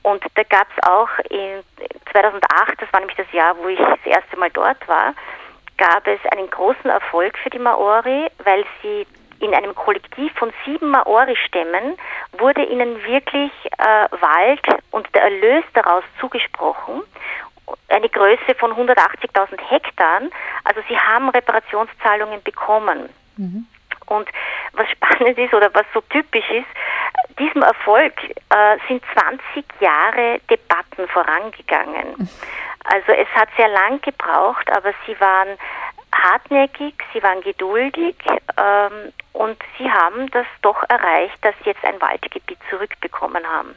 Und 0.04 0.24
da 0.36 0.44
gab 0.44 0.68
es 0.76 0.88
auch 0.88 1.10
in 1.30 1.64
2008, 2.12 2.82
das 2.82 2.92
war 2.92 3.00
nämlich 3.00 3.18
das 3.18 3.32
Jahr, 3.32 3.56
wo 3.58 3.68
ich 3.68 3.80
das 3.80 4.00
erste 4.06 4.38
Mal 4.38 4.50
dort 4.52 4.88
war, 4.88 5.14
gab 5.78 6.06
es 6.08 6.20
einen 6.32 6.50
großen 6.50 6.90
Erfolg 6.90 7.38
für 7.40 7.50
die 7.50 7.60
Maori, 7.60 8.28
weil 8.44 8.66
sie 8.82 9.06
in 9.42 9.54
einem 9.54 9.76
Kollektiv 9.76 10.32
von 10.36 10.54
sieben 10.66 10.90
Maori-Stämmen 10.90 11.98
wurde 12.38 12.64
ihnen 12.64 13.04
wirklich 13.04 13.52
äh, 13.78 14.08
Wald 14.22 14.62
und 14.92 15.14
der 15.16 15.24
Erlös 15.24 15.64
daraus 15.74 16.04
zugesprochen. 16.20 17.02
Eine 17.90 18.10
Größe 18.10 18.56
von 18.58 18.72
180.000 18.72 19.60
Hektar. 19.70 20.22
Also 20.64 20.82
sie 20.88 20.98
haben 20.98 21.30
Reparationszahlungen 21.30 22.44
bekommen. 22.44 23.10
Mhm. 23.38 23.66
Und 24.08 24.30
was 24.74 24.90
spannend 24.90 25.38
ist 25.38 25.54
oder 25.54 25.74
was 25.74 25.86
so 25.94 26.02
typisch 26.02 26.50
ist, 26.50 26.68
diesem 27.40 27.64
Erfolg 27.64 28.14
äh, 28.24 28.78
sind 28.88 29.04
20 29.14 29.66
Jahre 29.80 30.40
Debatten 30.50 31.08
vorangegangen. 31.08 32.30
Also 32.86 33.12
es 33.12 33.28
hat 33.36 33.50
sehr 33.58 33.70
lang 33.70 34.02
gebraucht, 34.02 34.70
aber 34.72 34.94
sie 35.06 35.20
waren 35.20 35.58
hartnäckig, 36.14 36.96
sie 37.14 37.24
waren 37.24 37.42
geduldig 37.42 38.16
ähm, 38.58 39.14
und 39.34 39.58
sie 39.78 39.90
haben 39.90 40.30
das 40.32 40.46
doch 40.62 40.84
erreicht, 40.90 41.38
dass 41.42 41.56
sie 41.64 41.70
jetzt 41.70 41.84
ein 41.84 42.00
Waldgebiet 42.02 42.60
zurückbekommen 42.70 43.46
haben. 43.48 43.76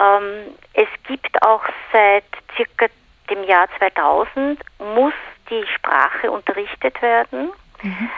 Ähm, 0.00 0.54
es 0.74 0.88
gibt 1.06 1.42
auch 1.42 1.64
seit 1.92 2.24
circa 2.56 2.86
dem 3.30 3.44
Jahr 3.44 3.68
2000 3.78 4.60
muss 4.78 5.12
die 5.50 5.64
Sprache 5.74 6.30
unterrichtet 6.30 7.00
werden. 7.02 7.50
Mhm. 7.82 8.10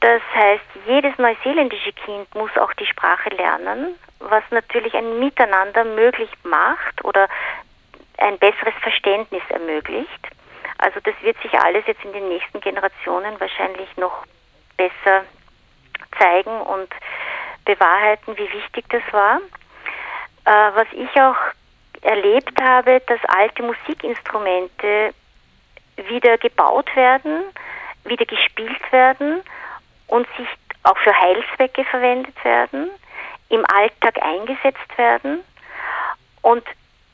Das 0.00 0.22
heißt, 0.32 0.64
jedes 0.86 1.16
neuseeländische 1.18 1.92
Kind 1.92 2.32
muss 2.34 2.56
auch 2.56 2.72
die 2.74 2.86
Sprache 2.86 3.30
lernen, 3.30 3.96
was 4.20 4.44
natürlich 4.50 4.94
ein 4.94 5.18
Miteinander 5.18 5.84
möglich 5.84 6.30
macht 6.44 7.04
oder 7.04 7.28
ein 8.18 8.38
besseres 8.38 8.74
Verständnis 8.80 9.42
ermöglicht. 9.48 10.28
Also 10.78 11.00
das 11.00 11.14
wird 11.22 11.40
sich 11.42 11.52
alles 11.58 11.84
jetzt 11.86 12.04
in 12.04 12.12
den 12.12 12.28
nächsten 12.28 12.60
Generationen 12.60 13.38
wahrscheinlich 13.40 13.88
noch 13.96 14.24
besser 14.76 15.24
zeigen 16.18 16.60
und 16.60 16.88
bewahrheiten, 17.64 18.36
wie 18.36 18.52
wichtig 18.52 18.84
das 18.88 19.02
war. 19.12 19.40
Äh, 20.44 20.74
was 20.74 20.86
ich 20.92 21.20
auch 21.20 21.36
erlebt 22.02 22.60
habe, 22.62 23.00
dass 23.06 23.18
alte 23.26 23.62
Musikinstrumente 23.62 25.12
wieder 26.08 26.38
gebaut 26.38 26.94
werden, 26.94 27.42
wieder 28.04 28.24
gespielt 28.24 28.92
werden 28.92 29.42
und 30.06 30.26
sich 30.36 30.48
auch 30.84 30.96
für 30.98 31.14
Heilzwecke 31.14 31.84
verwendet 31.84 32.42
werden, 32.44 32.90
im 33.48 33.64
Alltag 33.66 34.22
eingesetzt 34.22 34.96
werden. 34.96 35.40
Und 36.42 36.64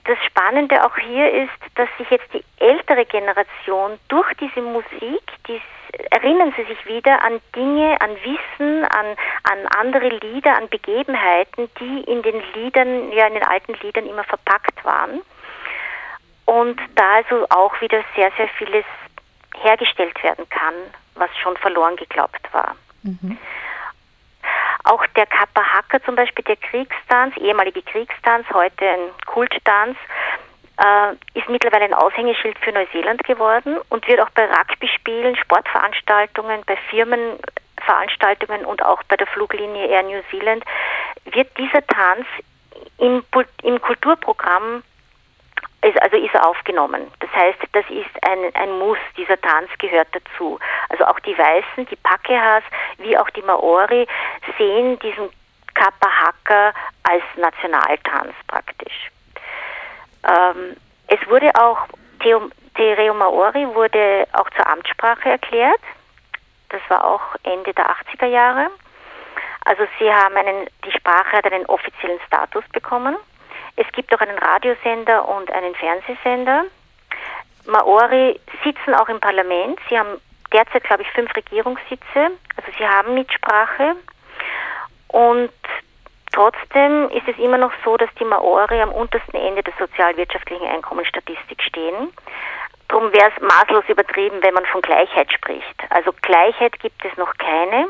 das 0.04 0.18
Spannende 0.26 0.84
auch 0.84 0.96
hier 0.98 1.30
ist, 1.32 1.50
dass 1.76 1.88
sich 1.98 2.08
jetzt 2.10 2.32
die 2.32 2.44
ältere 2.58 3.06
Generation 3.06 3.98
durch 4.08 4.32
diese 4.34 4.60
Musik, 4.60 5.22
dies, 5.48 5.62
erinnern 6.10 6.52
sie 6.56 6.64
sich 6.64 6.86
wieder 6.86 7.22
an 7.22 7.40
Dinge, 7.54 8.00
an 8.00 8.10
Wissen, 8.22 8.84
an, 8.86 9.16
an 9.44 9.66
andere 9.76 10.08
Lieder, 10.08 10.56
an 10.56 10.68
Begebenheiten, 10.68 11.68
die 11.80 12.00
in 12.02 12.22
den 12.22 12.42
Liedern, 12.54 13.12
ja 13.12 13.26
in 13.26 13.34
den 13.34 13.44
alten 13.44 13.74
Liedern 13.82 14.06
immer 14.06 14.24
verpackt 14.24 14.84
waren. 14.84 15.20
Und 16.46 16.80
da 16.94 17.16
also 17.16 17.46
auch 17.50 17.80
wieder 17.80 18.02
sehr, 18.14 18.30
sehr 18.36 18.48
vieles 18.48 18.84
hergestellt 19.62 20.22
werden 20.22 20.48
kann, 20.50 20.74
was 21.14 21.30
schon 21.38 21.56
verloren 21.56 21.96
geglaubt 21.96 22.52
war. 22.52 22.76
Mhm. 23.02 23.38
Auch 24.84 25.06
der 25.16 25.26
Kappa 25.26 25.62
Hacker 25.62 26.02
zum 26.04 26.14
Beispiel, 26.14 26.44
der 26.44 26.56
Kriegstanz, 26.56 27.34
ehemalige 27.38 27.80
Kriegstanz, 27.82 28.46
heute 28.52 28.86
ein 28.86 29.10
Kulttanz, 29.24 29.96
äh, 30.78 31.38
ist 31.38 31.48
mittlerweile 31.48 31.84
ein 31.84 31.94
Aushängeschild 31.94 32.58
für 32.58 32.72
Neuseeland 32.72 33.22
geworden 33.24 33.78
und 33.90 34.06
wird 34.08 34.20
auch 34.20 34.30
bei 34.30 34.46
Rugby-Spielen, 34.46 35.36
Sportveranstaltungen, 35.36 36.62
bei 36.66 36.76
Firmenveranstaltungen 36.90 38.64
und 38.64 38.84
auch 38.84 39.02
bei 39.04 39.16
der 39.16 39.26
Fluglinie 39.28 39.86
Air 39.86 40.02
New 40.02 40.22
Zealand 40.30 40.64
wird 41.24 41.56
dieser 41.58 41.86
Tanz 41.86 42.26
im, 42.98 43.22
im 43.62 43.80
Kulturprogramm 43.80 44.82
ist, 45.82 46.00
also 46.02 46.16
ist 46.16 46.34
er 46.34 46.46
aufgenommen. 46.46 47.10
Das 47.20 47.30
heißt, 47.32 47.58
das 47.72 47.84
ist 47.90 48.26
ein, 48.26 48.54
ein 48.54 48.78
Muss, 48.78 48.98
dieser 49.16 49.40
Tanz 49.40 49.68
gehört 49.78 50.08
dazu. 50.12 50.58
Also 50.88 51.04
auch 51.04 51.20
die 51.20 51.36
Weißen, 51.36 51.86
die 51.86 51.96
Pakehas, 51.96 52.62
wie 52.98 53.16
auch 53.18 53.28
die 53.30 53.42
Maori 53.42 54.06
sehen 54.56 54.98
diesen 55.00 55.28
Kappa 55.74 56.08
Haka 56.08 56.72
als 57.02 57.22
Nationaltanz 57.36 58.32
praktisch. 58.46 59.10
Ähm, 60.26 60.76
es 61.08 61.18
wurde 61.28 61.50
auch, 61.54 61.78
Te 62.20 62.96
Reo 62.96 63.14
Maori 63.14 63.66
wurde 63.74 64.26
auch 64.32 64.50
zur 64.50 64.66
Amtssprache 64.66 65.30
erklärt. 65.30 65.80
Das 66.70 66.80
war 66.88 67.04
auch 67.04 67.22
Ende 67.44 67.72
der 67.72 67.86
80er 67.86 68.26
Jahre. 68.26 68.70
Also 69.64 69.84
sie 69.98 70.12
haben 70.12 70.36
einen, 70.36 70.66
die 70.84 70.92
Sprache 70.92 71.36
hat 71.36 71.50
einen 71.50 71.66
offiziellen 71.66 72.20
Status 72.26 72.64
bekommen. 72.72 73.16
Es 73.76 73.86
gibt 73.92 74.14
auch 74.14 74.20
einen 74.20 74.38
Radiosender 74.38 75.26
und 75.28 75.50
einen 75.50 75.74
Fernsehsender. 75.74 76.64
Maori 77.66 78.38
sitzen 78.62 78.94
auch 78.94 79.08
im 79.08 79.20
Parlament. 79.20 79.78
Sie 79.88 79.98
haben 79.98 80.20
derzeit, 80.52 80.84
glaube 80.84 81.02
ich, 81.02 81.10
fünf 81.10 81.34
Regierungssitze. 81.34 82.30
Also 82.56 82.72
sie 82.78 82.86
haben 82.86 83.14
Mitsprache. 83.14 83.96
Und 85.08 85.50
trotzdem 86.34 87.08
ist 87.10 87.28
es 87.28 87.38
immer 87.38 87.58
noch 87.58 87.72
so, 87.84 87.96
dass 87.96 88.10
die 88.18 88.24
Maori 88.24 88.80
am 88.80 88.92
untersten 88.92 89.36
Ende 89.36 89.62
der 89.62 89.74
sozialwirtschaftlichen 89.78 90.66
Einkommensstatistik 90.66 91.62
stehen. 91.62 92.12
Darum 92.88 93.12
wäre 93.12 93.32
es 93.34 93.42
maßlos 93.42 93.84
übertrieben, 93.88 94.42
wenn 94.42 94.54
man 94.54 94.66
von 94.66 94.82
Gleichheit 94.82 95.32
spricht. 95.32 95.82
Also 95.90 96.12
Gleichheit 96.22 96.78
gibt 96.80 97.04
es 97.04 97.16
noch 97.16 97.34
keine. 97.38 97.88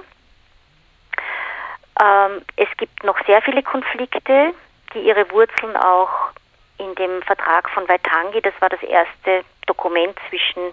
Ähm, 2.00 2.42
es 2.56 2.68
gibt 2.76 3.02
noch 3.02 3.18
sehr 3.26 3.42
viele 3.42 3.62
Konflikte 3.62 4.54
die 4.94 5.00
ihre 5.00 5.30
Wurzeln 5.30 5.76
auch 5.76 6.30
in 6.78 6.94
dem 6.94 7.22
Vertrag 7.22 7.68
von 7.70 7.88
Waitangi, 7.88 8.40
das 8.40 8.54
war 8.60 8.68
das 8.68 8.82
erste 8.82 9.44
Dokument 9.66 10.16
zwischen, 10.28 10.72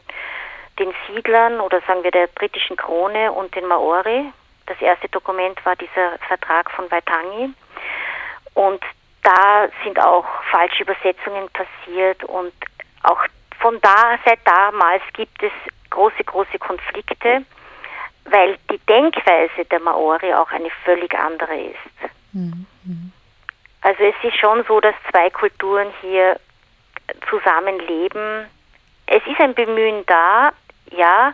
den 0.79 0.93
Siedlern 1.07 1.59
oder 1.59 1.81
sagen 1.81 2.03
wir 2.03 2.11
der 2.11 2.27
britischen 2.27 2.77
Krone 2.77 3.31
und 3.31 3.53
den 3.55 3.67
Maori. 3.67 4.31
Das 4.71 4.81
erste 4.81 5.09
Dokument 5.09 5.63
war 5.65 5.75
dieser 5.75 6.17
Vertrag 6.29 6.71
von 6.71 6.89
Waitangi. 6.89 7.53
Und 8.53 8.81
da 9.21 9.67
sind 9.83 9.99
auch 9.99 10.25
falsche 10.49 10.83
Übersetzungen 10.83 11.49
passiert 11.49 12.23
und 12.23 12.53
auch 13.03 13.19
von 13.59 13.79
da, 13.81 14.17
seit 14.23 14.39
damals 14.45 15.03
gibt 15.11 15.43
es 15.43 15.51
große, 15.89 16.23
große 16.23 16.57
Konflikte, 16.57 17.45
weil 18.25 18.57
die 18.71 18.79
Denkweise 18.87 19.65
der 19.65 19.81
Maori 19.81 20.33
auch 20.33 20.49
eine 20.51 20.69
völlig 20.85 21.13
andere 21.19 21.53
ist. 21.63 22.13
Mhm. 22.31 22.65
Also 23.81 24.03
es 24.03 24.15
ist 24.23 24.37
schon 24.37 24.63
so, 24.69 24.79
dass 24.79 24.95
zwei 25.09 25.29
Kulturen 25.31 25.91
hier 25.99 26.39
zusammenleben. 27.29 28.47
Es 29.05 29.21
ist 29.27 29.39
ein 29.41 29.53
Bemühen 29.53 30.05
da, 30.05 30.53
ja. 30.91 31.33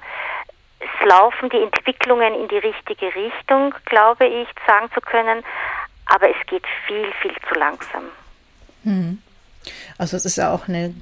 Es 0.79 1.07
laufen 1.07 1.49
die 1.49 1.61
Entwicklungen 1.61 2.33
in 2.35 2.47
die 2.47 2.57
richtige 2.57 3.13
Richtung, 3.15 3.73
glaube 3.85 4.27
ich, 4.27 4.47
sagen 4.65 4.89
zu 4.93 5.01
können, 5.01 5.43
aber 6.05 6.29
es 6.29 6.47
geht 6.47 6.63
viel, 6.85 7.11
viel 7.21 7.35
zu 7.47 7.59
langsam. 7.59 8.03
Mhm. 8.83 9.21
Also 9.97 10.15
es 10.17 10.25
ist 10.25 10.37
ja 10.37 10.53
auch 10.53 10.67
eine 10.67 10.93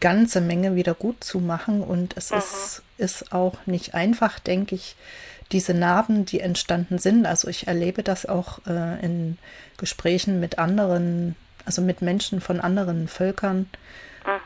ganze 0.00 0.40
Menge 0.40 0.74
wieder 0.74 0.94
gut 0.94 1.22
zu 1.22 1.38
machen 1.38 1.82
und 1.82 2.16
es 2.16 2.30
mhm. 2.30 2.38
ist, 2.38 2.82
ist 2.98 3.32
auch 3.32 3.54
nicht 3.66 3.94
einfach, 3.94 4.38
denke 4.40 4.74
ich, 4.74 4.96
diese 5.52 5.74
Narben, 5.74 6.24
die 6.24 6.40
entstanden 6.40 6.98
sind. 6.98 7.26
Also 7.26 7.48
ich 7.48 7.68
erlebe 7.68 8.02
das 8.02 8.26
auch 8.26 8.58
äh, 8.66 9.04
in 9.04 9.38
Gesprächen 9.76 10.40
mit 10.40 10.58
anderen, 10.58 11.36
also 11.64 11.82
mit 11.82 12.02
Menschen 12.02 12.40
von 12.40 12.60
anderen 12.60 13.06
Völkern. 13.06 13.68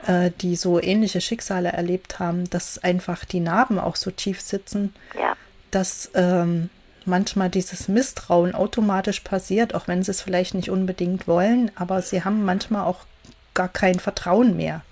Äh, 0.07 0.31
die 0.41 0.57
so 0.57 0.81
ähnliche 0.81 1.21
Schicksale 1.21 1.71
erlebt 1.71 2.19
haben, 2.19 2.49
dass 2.51 2.83
einfach 2.83 3.25
die 3.25 3.41
Narben 3.41 3.79
auch 3.79 3.97
so 3.97 4.11
tief 4.11 4.41
sitzen, 4.41 4.95
ja. 5.19 5.35
dass 5.71 6.11
ähm, 6.15 6.71
manchmal 7.05 7.51
dieses 7.51 7.89
Misstrauen 7.89 8.55
automatisch 8.55 9.21
passiert, 9.21 9.75
auch 9.75 9.89
wenn 9.89 10.03
sie 10.03 10.11
es 10.11 10.23
vielleicht 10.23 10.55
nicht 10.55 10.71
unbedingt 10.71 11.27
wollen, 11.29 11.71
aber 11.77 12.03
sie 12.03 12.25
haben 12.25 12.45
manchmal 12.45 12.85
auch 12.85 13.01
gar 13.55 13.69
kein 13.69 13.99
Vertrauen 13.99 14.57
mehr. 14.57 14.83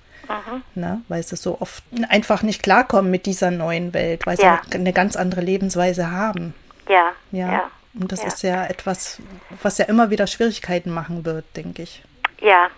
Ne, 0.75 1.03
weil 1.09 1.23
sie 1.23 1.37
so 1.37 1.61
oft 1.61 1.85
einfach 2.09 2.43
nicht 2.43 2.63
klarkommen 2.63 3.11
mit 3.11 3.27
dieser 3.27 3.51
neuen 3.51 3.93
Welt, 3.93 4.25
weil 4.25 4.39
ja. 4.41 4.63
sie 4.71 4.79
eine 4.79 4.95
ganz 4.95 5.17
andere 5.17 5.43
Lebensweise 5.43 6.11
haben. 6.11 6.55
Ja. 6.89 7.13
Ja. 7.31 7.53
ja. 7.53 7.71
Und 7.93 8.11
das 8.11 8.23
ja. 8.23 8.27
ist 8.27 8.43
ja 8.43 8.65
etwas, 8.65 9.19
was 9.63 9.77
ja 9.77 9.85
immer 9.85 10.09
wieder 10.09 10.27
Schwierigkeiten 10.27 10.91
machen 10.91 11.27
wird, 11.27 11.45
denke 11.57 11.83
ich. 11.83 12.03
Ja. 12.41 12.69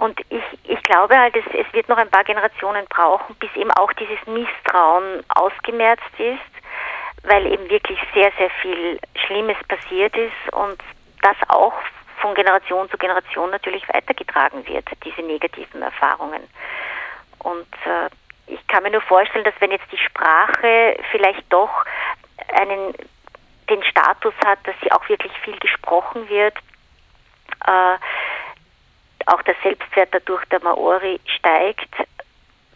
Und 0.00 0.18
ich, 0.30 0.42
ich 0.64 0.82
glaube 0.84 1.14
halt, 1.14 1.36
es, 1.36 1.44
es 1.52 1.70
wird 1.74 1.90
noch 1.90 1.98
ein 1.98 2.08
paar 2.08 2.24
Generationen 2.24 2.86
brauchen, 2.86 3.34
bis 3.34 3.54
eben 3.54 3.70
auch 3.72 3.92
dieses 3.92 4.18
Misstrauen 4.26 5.22
ausgemerzt 5.28 6.18
ist, 6.18 7.24
weil 7.24 7.44
eben 7.44 7.68
wirklich 7.68 7.98
sehr, 8.14 8.32
sehr 8.38 8.48
viel 8.62 8.98
Schlimmes 9.26 9.58
passiert 9.68 10.16
ist 10.16 10.52
und 10.54 10.82
das 11.20 11.36
auch 11.48 11.74
von 12.22 12.34
Generation 12.34 12.88
zu 12.88 12.96
Generation 12.96 13.50
natürlich 13.50 13.86
weitergetragen 13.92 14.66
wird, 14.66 14.88
diese 15.04 15.20
negativen 15.20 15.82
Erfahrungen. 15.82 16.48
Und 17.40 17.68
äh, 17.84 18.08
ich 18.46 18.66
kann 18.68 18.82
mir 18.84 18.92
nur 18.92 19.02
vorstellen, 19.02 19.44
dass 19.44 19.60
wenn 19.60 19.70
jetzt 19.70 19.92
die 19.92 19.98
Sprache 19.98 20.96
vielleicht 21.10 21.44
doch 21.52 21.84
einen 22.54 22.94
den 23.68 23.84
Status 23.84 24.34
hat, 24.46 24.60
dass 24.64 24.74
sie 24.82 24.90
auch 24.92 25.06
wirklich 25.10 25.32
viel 25.44 25.58
gesprochen 25.58 26.26
wird, 26.30 26.56
äh, 27.66 27.96
auch 29.30 29.42
der 29.42 29.54
Selbstwert 29.62 30.08
dadurch 30.12 30.44
der 30.46 30.62
Maori 30.62 31.20
steigt, 31.24 31.88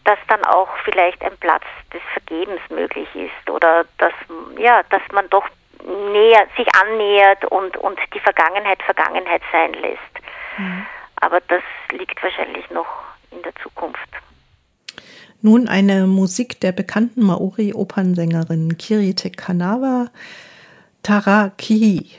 dass 0.03 0.19
dann 0.27 0.43
auch 0.45 0.69
vielleicht 0.83 1.21
ein 1.23 1.35
Platz 1.39 1.63
des 1.93 2.01
Vergebens 2.13 2.61
möglich 2.69 3.07
ist 3.15 3.49
oder 3.49 3.85
dass 3.97 4.13
ja, 4.57 4.83
dass 4.89 5.01
man 5.11 5.29
doch 5.29 5.45
näher 5.83 6.47
sich 6.57 6.67
annähert 6.75 7.45
und 7.45 7.75
und 7.77 7.99
die 8.13 8.19
Vergangenheit 8.19 8.81
Vergangenheit 8.83 9.41
sein 9.51 9.73
lässt. 9.73 10.01
Mhm. 10.57 10.85
Aber 11.17 11.41
das 11.41 11.63
liegt 11.91 12.21
wahrscheinlich 12.21 12.69
noch 12.69 12.87
in 13.31 13.41
der 13.41 13.55
Zukunft. 13.61 14.09
Nun 15.41 15.67
eine 15.67 16.07
Musik 16.07 16.59
der 16.59 16.71
bekannten 16.71 17.23
Maori-Opernsängerin 17.23 18.77
Kirite 18.77 19.29
Kanawa, 19.29 20.07
Taraki. 21.03 22.11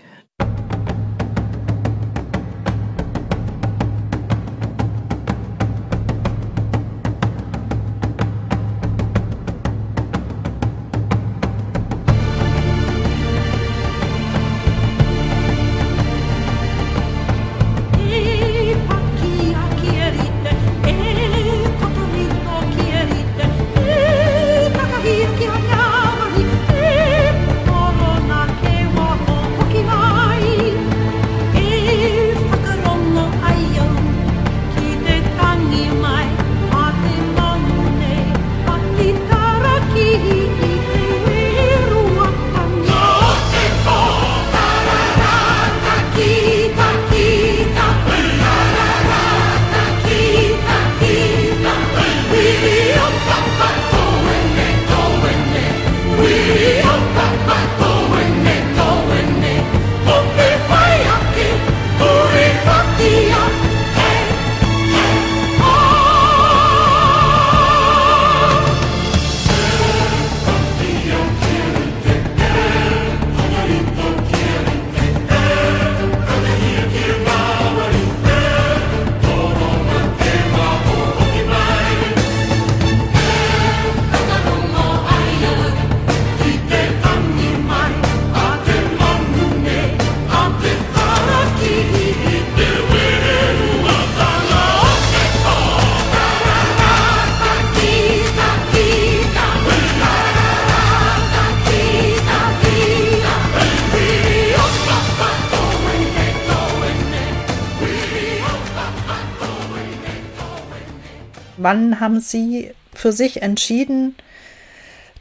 Wann 111.66 111.98
haben 111.98 112.20
Sie 112.20 112.72
für 112.94 113.10
sich 113.10 113.42
entschieden, 113.42 114.16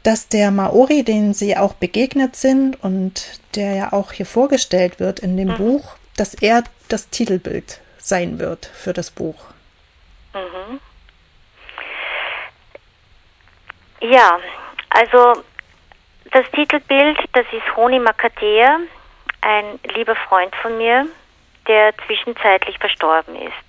dass 0.04 0.28
der 0.28 0.52
Maori, 0.52 1.02
den 1.02 1.34
Sie 1.34 1.56
auch 1.56 1.74
begegnet 1.74 2.36
sind 2.36 2.80
und 2.84 3.40
der 3.56 3.74
ja 3.74 3.92
auch 3.92 4.12
hier 4.12 4.26
vorgestellt 4.26 5.00
wird 5.00 5.18
in 5.18 5.36
dem 5.36 5.48
mhm. 5.48 5.56
Buch, 5.56 5.96
dass 6.16 6.34
er 6.34 6.62
das 6.88 7.10
Titelbild 7.10 7.80
sein 7.98 8.38
wird 8.38 8.66
für 8.66 8.92
das 8.92 9.10
Buch? 9.10 9.46
Mhm. 10.34 10.78
Ja, 14.08 14.38
also 14.90 15.42
das 16.30 16.48
Titelbild, 16.52 17.18
das 17.32 17.46
ist 17.50 17.76
Honi 17.76 17.98
Makatea, 17.98 18.78
ein 19.40 19.80
lieber 19.96 20.14
Freund 20.14 20.54
von 20.62 20.78
mir, 20.78 21.08
der 21.66 21.92
zwischenzeitlich 22.06 22.78
verstorben 22.78 23.34
ist. 23.34 23.65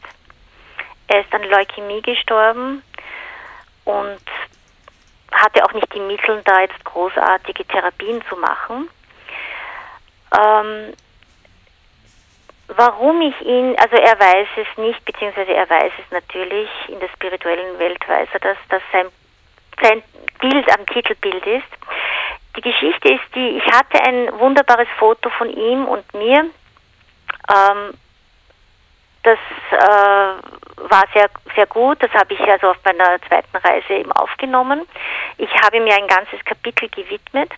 Er 1.07 1.21
ist 1.21 1.33
an 1.33 1.43
Leukämie 1.43 2.01
gestorben 2.01 2.83
und 3.85 4.21
hatte 5.31 5.63
auch 5.63 5.73
nicht 5.73 5.93
die 5.93 5.99
Mittel, 5.99 6.41
da 6.43 6.61
jetzt 6.61 6.83
großartige 6.83 7.65
Therapien 7.65 8.21
zu 8.29 8.35
machen. 8.35 8.89
Ähm, 10.37 10.93
warum 12.67 13.21
ich 13.21 13.39
ihn, 13.41 13.75
also 13.79 13.95
er 13.95 14.19
weiß 14.19 14.47
es 14.57 14.77
nicht, 14.77 15.03
beziehungsweise 15.05 15.53
er 15.53 15.69
weiß 15.69 15.91
es 16.03 16.11
natürlich, 16.11 16.69
in 16.87 16.99
der 16.99 17.09
spirituellen 17.09 17.79
Welt 17.79 18.07
weiß 18.07 18.29
er 18.33 18.39
das, 18.39 18.57
dass 18.69 18.81
sein 18.91 19.07
sein 19.81 20.03
Bild 20.39 20.77
am 20.77 20.85
Titelbild 20.87 21.45
ist. 21.45 21.67
Die 22.55 22.61
Geschichte 22.61 23.09
ist 23.09 23.35
die, 23.35 23.57
ich 23.57 23.65
hatte 23.65 24.01
ein 24.03 24.39
wunderbares 24.39 24.87
Foto 24.97 25.29
von 25.29 25.49
ihm 25.49 25.85
und 25.85 26.11
mir. 26.13 26.49
Ähm, 27.49 27.93
das 29.23 29.39
äh, 29.71 30.56
war 30.78 31.03
sehr, 31.13 31.30
sehr 31.55 31.65
gut. 31.67 32.01
Das 32.01 32.11
habe 32.11 32.34
ich 32.34 32.41
also 32.41 32.69
auf 32.69 32.78
meiner 32.86 33.19
zweiten 33.28 33.57
Reise 33.57 33.93
eben 33.93 34.11
aufgenommen. 34.11 34.88
Ich 35.38 35.53
habe 35.63 35.80
mir 35.80 35.95
ein 35.95 36.07
ganzes 36.07 36.43
Kapitel 36.45 36.89
gewidmet. 36.89 37.51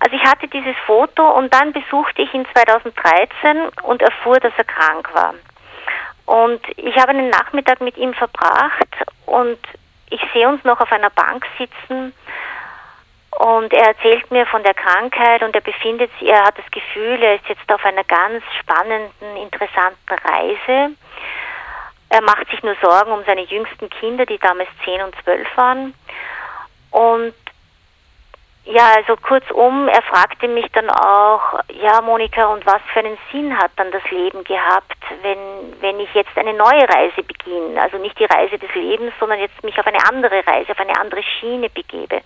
Also 0.00 0.16
ich 0.16 0.22
hatte 0.22 0.48
dieses 0.48 0.76
Foto 0.86 1.28
und 1.30 1.52
dann 1.52 1.72
besuchte 1.72 2.22
ich 2.22 2.32
ihn 2.34 2.46
2013 2.52 3.68
und 3.82 4.02
erfuhr, 4.02 4.38
dass 4.40 4.52
er 4.56 4.64
krank 4.64 5.12
war. 5.14 5.34
Und 6.26 6.60
ich 6.76 6.96
habe 6.96 7.10
einen 7.10 7.28
Nachmittag 7.28 7.80
mit 7.80 7.96
ihm 7.96 8.14
verbracht 8.14 8.88
und 9.26 9.58
ich 10.10 10.20
sehe 10.32 10.48
uns 10.48 10.62
noch 10.64 10.80
auf 10.80 10.90
einer 10.92 11.10
Bank 11.10 11.46
sitzen 11.58 12.14
und 13.38 13.72
er 13.72 13.88
erzählt 13.88 14.30
mir 14.30 14.46
von 14.46 14.62
der 14.62 14.74
Krankheit 14.74 15.42
und 15.42 15.54
er 15.54 15.60
befindet 15.60 16.10
sich, 16.18 16.28
er 16.28 16.44
hat 16.44 16.56
das 16.56 16.70
Gefühl, 16.70 17.20
er 17.22 17.34
ist 17.34 17.48
jetzt 17.48 17.70
auf 17.72 17.84
einer 17.84 18.04
ganz 18.04 18.44
spannenden, 18.60 19.36
interessanten 19.36 20.14
Reise. 20.24 20.94
Er 22.14 22.22
macht 22.22 22.48
sich 22.48 22.62
nur 22.62 22.76
Sorgen 22.80 23.10
um 23.10 23.24
seine 23.24 23.42
jüngsten 23.42 23.90
Kinder, 23.90 24.24
die 24.24 24.38
damals 24.38 24.68
10 24.84 25.02
und 25.02 25.16
12 25.24 25.56
waren. 25.56 25.94
Und 26.92 27.34
ja, 28.66 28.92
also 28.94 29.16
kurzum, 29.16 29.88
er 29.88 30.00
fragte 30.02 30.46
mich 30.46 30.70
dann 30.70 30.88
auch, 30.90 31.58
ja 31.70 32.00
Monika, 32.02 32.46
und 32.46 32.64
was 32.66 32.80
für 32.92 33.00
einen 33.00 33.18
Sinn 33.32 33.58
hat 33.58 33.72
dann 33.74 33.90
das 33.90 34.08
Leben 34.12 34.44
gehabt, 34.44 34.96
wenn, 35.22 35.74
wenn 35.80 35.98
ich 35.98 36.14
jetzt 36.14 36.38
eine 36.38 36.52
neue 36.52 36.88
Reise 36.88 37.24
beginne? 37.24 37.82
Also 37.82 37.98
nicht 37.98 38.16
die 38.16 38.26
Reise 38.26 38.58
des 38.58 38.72
Lebens, 38.76 39.12
sondern 39.18 39.40
jetzt 39.40 39.64
mich 39.64 39.76
auf 39.76 39.86
eine 39.88 40.06
andere 40.08 40.46
Reise, 40.46 40.70
auf 40.70 40.78
eine 40.78 40.96
andere 41.00 41.24
Schiene 41.24 41.68
begebe. 41.68 42.20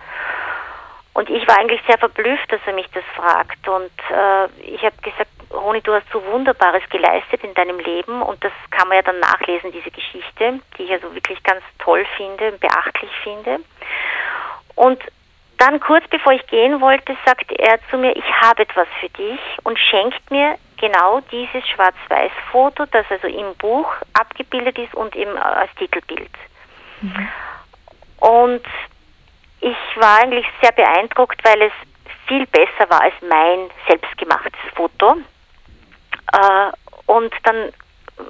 Und 1.15 1.31
ich 1.31 1.49
war 1.49 1.59
eigentlich 1.59 1.81
sehr 1.87 1.97
verblüfft, 1.97 2.53
dass 2.53 2.61
er 2.67 2.75
mich 2.75 2.91
das 2.93 3.05
fragt. 3.17 3.67
Und 3.67 3.91
äh, 4.11 4.49
ich 4.71 4.83
habe 4.85 4.97
gesagt, 5.01 5.31
Roni, 5.51 5.81
du 5.81 5.95
hast 5.95 6.11
so 6.13 6.25
Wunderbares 6.27 6.83
geleistet 6.91 7.43
in 7.43 7.55
deinem 7.55 7.79
Leben 7.79 8.23
und 8.23 8.43
das 8.45 8.53
kann 8.71 8.89
man 8.89 8.97
ja 8.97 9.03
dann 9.03 9.21
nachlesen, 9.21 9.73
diese 9.73 9.91
Geschichte, 9.91 10.61
die 10.77 10.83
ich 10.83 10.93
also 10.93 11.15
wirklich 11.15 11.43
ganz 11.43 11.63
toll 11.79 12.05
finde, 12.17 12.53
beachtlich 12.53 13.11
finde. 13.23 13.61
Und 14.75 15.03
dann 15.59 15.81
kurz 15.81 16.07
bevor 16.09 16.33
ich 16.33 16.47
gehen 16.47 16.81
wollte, 16.81 17.17
sagte 17.25 17.59
er 17.59 17.79
zu 17.91 17.99
mir, 17.99 18.15
ich 18.17 18.31
habe 18.41 18.63
etwas 18.63 18.87
für 19.01 19.09
dich 19.09 19.41
und 19.65 19.79
schenkt 19.79 20.31
mir 20.31 20.57
genau 20.77 21.21
dieses 21.33 21.67
Schwarz-Weiß-Foto, 21.69 22.87
das 22.87 23.05
also 23.11 23.27
im 23.27 23.55
Buch 23.57 23.93
abgebildet 24.13 24.79
ist 24.79 24.95
und 24.95 25.17
eben 25.17 25.37
als 25.37 25.75
Titelbild. 25.75 26.31
Mhm. 27.01 27.29
Und 28.21 28.63
ich 29.61 29.77
war 29.97 30.23
eigentlich 30.23 30.47
sehr 30.63 30.73
beeindruckt, 30.73 31.43
weil 31.45 31.63
es 31.63 31.73
viel 32.29 32.47
besser 32.47 32.89
war 32.89 33.03
als 33.03 33.15
mein 33.23 33.71
selbstgemachtes 33.89 34.61
Foto. 34.77 35.17
Äh, 36.33 36.71
und 37.07 37.33
dann 37.45 37.73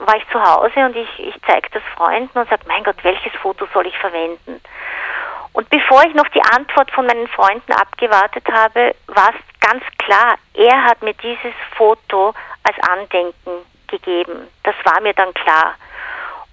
war 0.07 0.17
ich 0.17 0.29
zu 0.31 0.43
Hause 0.43 0.81
und 0.85 0.97
ich, 0.97 1.09
ich 1.19 1.35
zeige 1.47 1.69
das 1.73 1.83
Freunden 1.97 2.39
und 2.39 2.49
sage, 2.49 2.63
mein 2.69 2.85
Gott, 2.85 3.03
welches 3.03 3.33
Foto 3.41 3.67
soll 3.73 3.87
ich 3.87 3.97
verwenden? 3.99 4.61
Und 5.53 5.69
bevor 5.71 6.05
ich 6.05 6.15
noch 6.15 6.29
die 6.29 6.43
Antwort 6.43 6.91
von 6.91 7.07
meinen 7.07 7.27
Freunden 7.29 7.73
abgewartet 7.73 8.45
habe, 8.53 8.95
war 9.07 9.31
es 9.31 9.61
ganz 9.61 9.83
klar, 9.99 10.37
er 10.55 10.85
hat 10.85 11.03
mir 11.03 11.15
dieses 11.15 11.55
Foto 11.77 12.35
als 12.63 12.77
Andenken 12.89 13.65
gegeben. 13.89 14.49
Das 14.63 14.75
war 14.85 15.01
mir 15.01 15.15
dann 15.15 15.33
klar. 15.35 15.75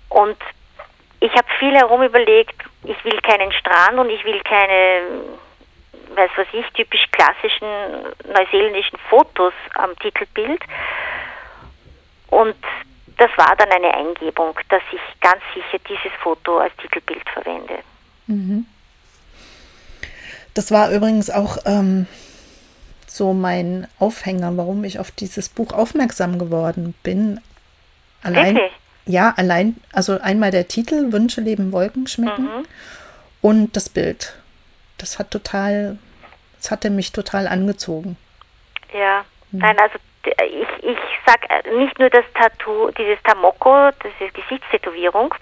Und 0.09 0.37
ich 1.19 1.31
habe 1.33 1.47
viel 1.59 1.75
herum 1.75 2.03
überlegt, 2.03 2.55
ich 2.83 3.03
will 3.03 3.19
keinen 3.21 3.51
Strand 3.51 3.99
und 3.99 4.09
ich 4.09 4.23
will 4.25 4.41
keine, 4.41 5.01
weiß 6.15 6.31
was 6.35 6.47
ich, 6.53 6.65
typisch 6.73 7.05
klassischen 7.11 7.67
neuseeländischen 8.25 8.97
Fotos 9.09 9.53
am 9.75 9.97
Titelbild. 9.99 10.61
Und 12.35 12.55
das 13.17 13.31
war 13.37 13.55
dann 13.55 13.71
eine 13.71 13.93
Eingebung, 13.93 14.53
dass 14.67 14.81
ich 14.91 15.19
ganz 15.21 15.41
sicher 15.53 15.81
dieses 15.87 16.11
Foto 16.21 16.57
als 16.57 16.75
Titelbild 16.77 17.23
verwende. 17.29 17.79
Mhm. 18.27 18.65
Das 20.53 20.69
war 20.71 20.91
übrigens 20.91 21.29
auch 21.29 21.57
ähm, 21.65 22.07
so 23.07 23.33
mein 23.33 23.87
Aufhänger, 23.99 24.57
warum 24.57 24.83
ich 24.83 24.99
auf 24.99 25.11
dieses 25.11 25.47
Buch 25.47 25.71
aufmerksam 25.71 26.37
geworden 26.37 26.93
bin. 27.03 27.39
Allein, 28.21 28.55
Wirklich? 28.55 28.73
Ja, 29.05 29.33
allein, 29.37 29.77
also 29.93 30.19
einmal 30.19 30.51
der 30.51 30.67
Titel, 30.67 31.13
Wünsche, 31.13 31.39
Leben, 31.39 31.71
Wolken 31.71 32.07
schmecken 32.07 32.43
mhm. 32.43 32.65
und 33.41 33.75
das 33.77 33.87
Bild. 33.87 34.35
Das 34.97 35.19
hat 35.19 35.31
total, 35.31 35.99
das 36.59 36.71
hatte 36.71 36.89
mich 36.89 37.13
total 37.13 37.47
angezogen. 37.47 38.17
Ja, 38.93 39.23
mhm. 39.51 39.59
nein, 39.59 39.79
also 39.79 39.99
ich, 40.25 40.83
ich 40.83 40.97
sag 41.25 41.49
äh, 41.49 41.69
nicht 41.71 41.97
nur 41.99 42.09
das 42.09 42.25
Tattoo, 42.33 42.91
dieses 42.91 43.21
Tamoko, 43.23 43.89
das 44.01 44.11
ist 44.19 44.33
Gesichtstätowierung, 44.33 45.33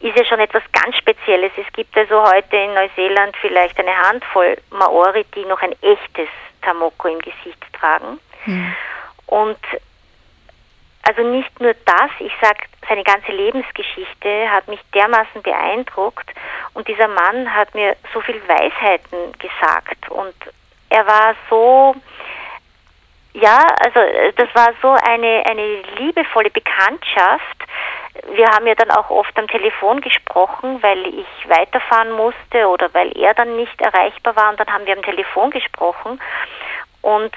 ist 0.00 0.16
ja 0.16 0.24
schon 0.24 0.40
etwas 0.40 0.62
ganz 0.72 0.96
Spezielles. 0.96 1.52
Es 1.56 1.72
gibt 1.72 1.96
also 1.96 2.22
heute 2.22 2.56
in 2.56 2.74
Neuseeland 2.74 3.36
vielleicht 3.40 3.78
eine 3.78 3.96
Handvoll 3.96 4.56
Maori, 4.70 5.24
die 5.34 5.44
noch 5.44 5.62
ein 5.62 5.72
echtes 5.82 6.28
Tamoko 6.62 7.08
im 7.08 7.18
Gesicht 7.20 7.62
tragen. 7.72 8.18
Mhm. 8.46 8.74
Und 9.26 9.58
also 11.06 11.22
nicht 11.22 11.60
nur 11.60 11.74
das, 11.84 12.10
ich 12.18 12.32
sage, 12.40 12.60
seine 12.88 13.04
ganze 13.04 13.30
Lebensgeschichte 13.32 14.50
hat 14.50 14.68
mich 14.68 14.80
dermaßen 14.94 15.42
beeindruckt 15.42 16.30
und 16.72 16.88
dieser 16.88 17.08
Mann 17.08 17.54
hat 17.54 17.74
mir 17.74 17.96
so 18.12 18.20
viel 18.20 18.40
Weisheiten 18.48 19.32
gesagt 19.38 20.10
und 20.10 20.34
er 20.88 21.06
war 21.06 21.34
so, 21.50 21.94
ja, 23.34 23.66
also 23.84 24.00
das 24.36 24.48
war 24.54 24.72
so 24.80 24.92
eine, 24.92 25.42
eine 25.46 25.82
liebevolle 25.98 26.50
Bekanntschaft. 26.50 27.64
Wir 28.32 28.46
haben 28.46 28.66
ja 28.66 28.76
dann 28.76 28.92
auch 28.92 29.10
oft 29.10 29.36
am 29.36 29.48
Telefon 29.48 30.00
gesprochen, 30.00 30.82
weil 30.82 31.04
ich 31.06 31.48
weiterfahren 31.48 32.12
musste 32.12 32.68
oder 32.68 32.92
weil 32.94 33.10
er 33.18 33.34
dann 33.34 33.56
nicht 33.56 33.80
erreichbar 33.80 34.36
war 34.36 34.50
und 34.50 34.60
dann 34.60 34.72
haben 34.72 34.86
wir 34.86 34.96
am 34.96 35.02
Telefon 35.02 35.50
gesprochen 35.50 36.20
und 37.02 37.32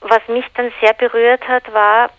was 0.00 0.26
mich 0.28 0.44
dann 0.54 0.72
sehr 0.80 0.92
berührt 0.92 1.46
hat, 1.48 1.72
war, 1.72 2.10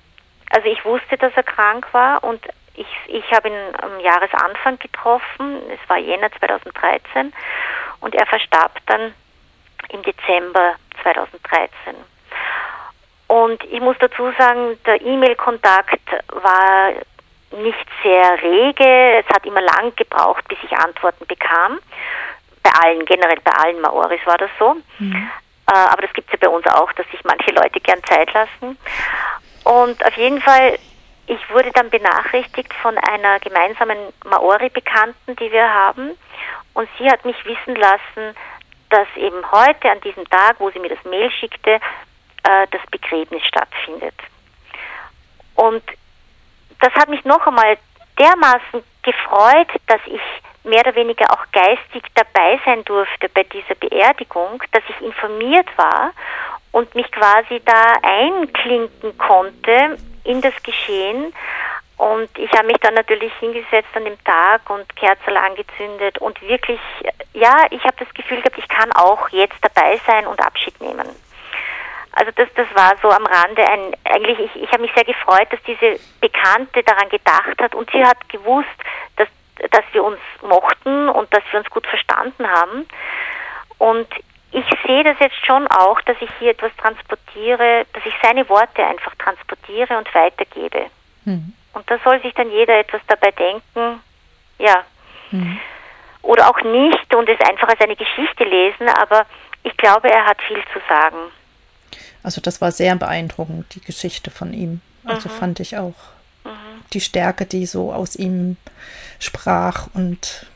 also 0.50 0.68
ich 0.68 0.84
wusste, 0.84 1.18
dass 1.18 1.32
er 1.36 1.44
krank 1.44 1.88
war 1.94 2.24
und 2.24 2.46
ich, 2.76 2.88
ich 3.08 3.32
habe 3.32 3.48
ihn 3.48 3.76
am 3.82 4.00
Jahresanfang 4.02 4.78
getroffen, 4.80 5.62
es 5.70 5.90
war 5.90 5.98
Jänner 5.98 6.32
2013 6.40 7.34
und 8.02 8.14
er 8.14 8.26
verstarb 8.26 8.78
dann 8.88 9.14
im 9.90 10.04
Dezember 10.04 10.76
2013. 11.02 11.96
Und 13.36 13.62
ich 13.66 13.82
muss 13.82 13.98
dazu 14.00 14.32
sagen, 14.38 14.80
der 14.86 15.02
E-Mail-Kontakt 15.02 16.00
war 16.32 16.94
nicht 17.52 17.86
sehr 18.02 18.42
rege. 18.42 19.20
Es 19.20 19.26
hat 19.28 19.46
immer 19.46 19.60
lang 19.60 19.94
gebraucht, 19.98 20.48
bis 20.48 20.58
ich 20.64 20.72
Antworten 20.72 21.26
bekam. 21.28 21.80
Bei 22.64 22.70
allen, 22.82 23.04
generell 23.04 23.42
bei 23.44 23.52
allen 23.52 23.82
Maoris 23.82 24.22
war 24.24 24.38
das 24.38 24.50
so. 24.58 24.78
Mhm. 25.00 25.30
Äh, 25.68 25.74
aber 25.74 26.04
das 26.04 26.14
gibt 26.14 26.34
es 26.34 26.40
ja 26.40 26.48
bei 26.48 26.56
uns 26.56 26.66
auch, 26.68 26.94
dass 26.94 27.06
sich 27.12 27.22
manche 27.26 27.52
Leute 27.52 27.82
gern 27.82 28.02
Zeit 28.06 28.32
lassen. 28.32 28.78
Und 29.66 30.06
auf 30.06 30.16
jeden 30.16 30.40
Fall, 30.42 30.80
ich 31.28 31.50
wurde 31.50 31.72
dann 31.74 31.90
benachrichtigt 31.90 32.74
von 32.76 32.98
einer 32.98 33.42
gemeinsamen 33.42 33.98
Maori-Bekannten, 34.24 35.36
die 35.36 35.52
wir 35.52 35.74
haben. 35.74 36.12
Und 36.74 36.88
sie 36.98 37.12
hat 37.12 37.26
mich 37.26 37.44
wissen 37.44 37.76
lassen, 37.76 38.34
dass 38.92 39.08
eben 39.18 39.52
heute, 39.52 39.92
an 39.92 40.00
diesem 40.00 40.24
Tag, 40.30 40.56
wo 40.60 40.70
sie 40.72 40.80
mir 40.80 40.96
das 40.96 41.04
Mail 41.04 41.30
schickte, 41.32 41.82
äh, 42.46 42.68
das 42.72 42.82
Begräbnis 42.92 43.44
stattfindet. 43.46 44.16
Und 45.56 45.84
das 46.82 46.94
hat 46.94 47.10
mich 47.10 47.24
noch 47.26 47.46
einmal 47.48 47.78
dermaßen 48.20 48.84
gefreut, 49.04 49.70
dass 49.88 50.02
ich 50.06 50.22
mehr 50.64 50.82
oder 50.82 50.96
weniger 50.96 51.26
auch 51.32 51.46
geistig 51.52 52.04
dabei 52.16 52.60
sein 52.66 52.84
durfte 52.86 53.30
bei 53.30 53.44
dieser 53.44 53.76
Beerdigung, 53.76 54.62
dass 54.72 54.84
ich 54.90 55.06
informiert 55.06 55.68
war 55.78 56.12
und 56.72 56.94
mich 56.96 57.10
quasi 57.12 57.62
da 57.64 57.94
einklinken 58.02 59.18
konnte 59.18 59.98
in 60.24 60.42
das 60.42 60.54
Geschehen. 60.64 61.34
Und 61.98 62.30
ich 62.38 62.52
habe 62.52 62.68
mich 62.68 62.78
dann 62.78 62.96
natürlich 62.96 63.32
hingesetzt 63.40 63.90
an 63.94 64.04
dem 64.04 64.22
Tag 64.26 64.70
und 64.70 64.94
Kerzel 64.98 65.38
angezündet 65.38 66.18
und 66.18 66.42
wirklich, 66.42 66.80
ja, 67.34 67.66
ich 67.70 67.82
habe 67.84 67.96
das 68.00 68.14
Gefühl 68.14 68.42
gehabt, 68.42 68.58
ich 68.58 68.68
kann 68.68 68.92
auch 68.92 69.30
jetzt 69.30 69.56
dabei 69.62 69.98
sein 70.06 70.28
und 70.28 70.42
Abschied 70.42 70.80
nehmen. 70.82 71.08
Also 72.16 72.32
das, 72.36 72.48
das 72.56 72.68
war 72.74 72.96
so 73.02 73.10
am 73.10 73.26
Rande 73.26 73.68
ein, 73.68 73.94
eigentlich, 74.06 74.40
ich, 74.40 74.64
ich 74.64 74.72
habe 74.72 74.82
mich 74.82 74.92
sehr 74.96 75.04
gefreut, 75.04 75.48
dass 75.52 75.62
diese 75.64 76.00
Bekannte 76.22 76.82
daran 76.84 77.10
gedacht 77.10 77.62
hat 77.62 77.76
und 77.76 77.92
sie 77.92 78.04
hat 78.04 78.28
gewusst, 78.30 78.68
dass, 79.18 79.28
dass 79.72 79.84
wir 79.92 80.04
uns 80.04 80.20
mochten 80.42 81.10
und 81.10 81.34
dass 81.34 81.44
wir 81.52 81.60
uns 81.60 81.70
gut 81.70 81.86
verstanden 81.86 82.50
haben. 82.50 82.88
Und 83.78 84.08
ich 84.52 84.66
sehe 84.88 85.04
das 85.04 85.20
jetzt 85.20 85.46
schon 85.46 85.68
auch, 85.68 86.00
dass 86.02 86.16
ich 86.22 86.30
hier 86.40 86.52
etwas 86.52 86.72
transportiere, 86.78 87.86
dass 87.92 88.06
ich 88.06 88.14
seine 88.24 88.48
Worte 88.48 88.86
einfach 88.86 89.14
transportiere 89.16 89.98
und 89.98 90.14
weitergebe. 90.16 90.86
Mhm. 91.26 91.54
Und 91.74 91.92
da 91.92 91.98
soll 92.06 92.22
sich 92.22 92.34
dann 92.34 92.50
jeder 92.50 92.80
etwas 92.80 93.02
dabei 93.08 93.32
denken. 93.32 94.02
Ja. 94.58 94.86
Mhm. 95.32 95.60
oder 96.22 96.50
auch 96.50 96.62
nicht 96.62 97.14
und 97.14 97.28
es 97.28 97.40
einfach 97.42 97.68
als 97.68 97.82
eine 97.82 97.96
Geschichte 97.96 98.44
lesen, 98.44 98.88
aber 98.88 99.26
ich 99.64 99.76
glaube, 99.78 100.10
er 100.10 100.26
hat 100.26 100.42
viel 100.44 100.64
zu 100.72 100.80
sagen. 100.88 101.18
Also 102.26 102.42
das 102.42 102.60
war 102.60 102.72
sehr 102.72 102.96
beeindruckend, 102.96 103.76
die 103.76 103.82
Geschichte 103.82 104.32
von 104.32 104.52
ihm. 104.54 104.82
Also 105.06 105.30
mhm. 105.30 105.34
fand 105.34 105.60
ich 105.60 105.78
auch 105.78 105.94
mhm. 106.44 106.84
die 106.92 107.02
Stärke, 107.02 107.46
die 107.46 107.68
so 107.68 107.94
aus 107.94 108.16
ihm 108.16 108.58
sprach 109.20 109.88
und 109.94 110.48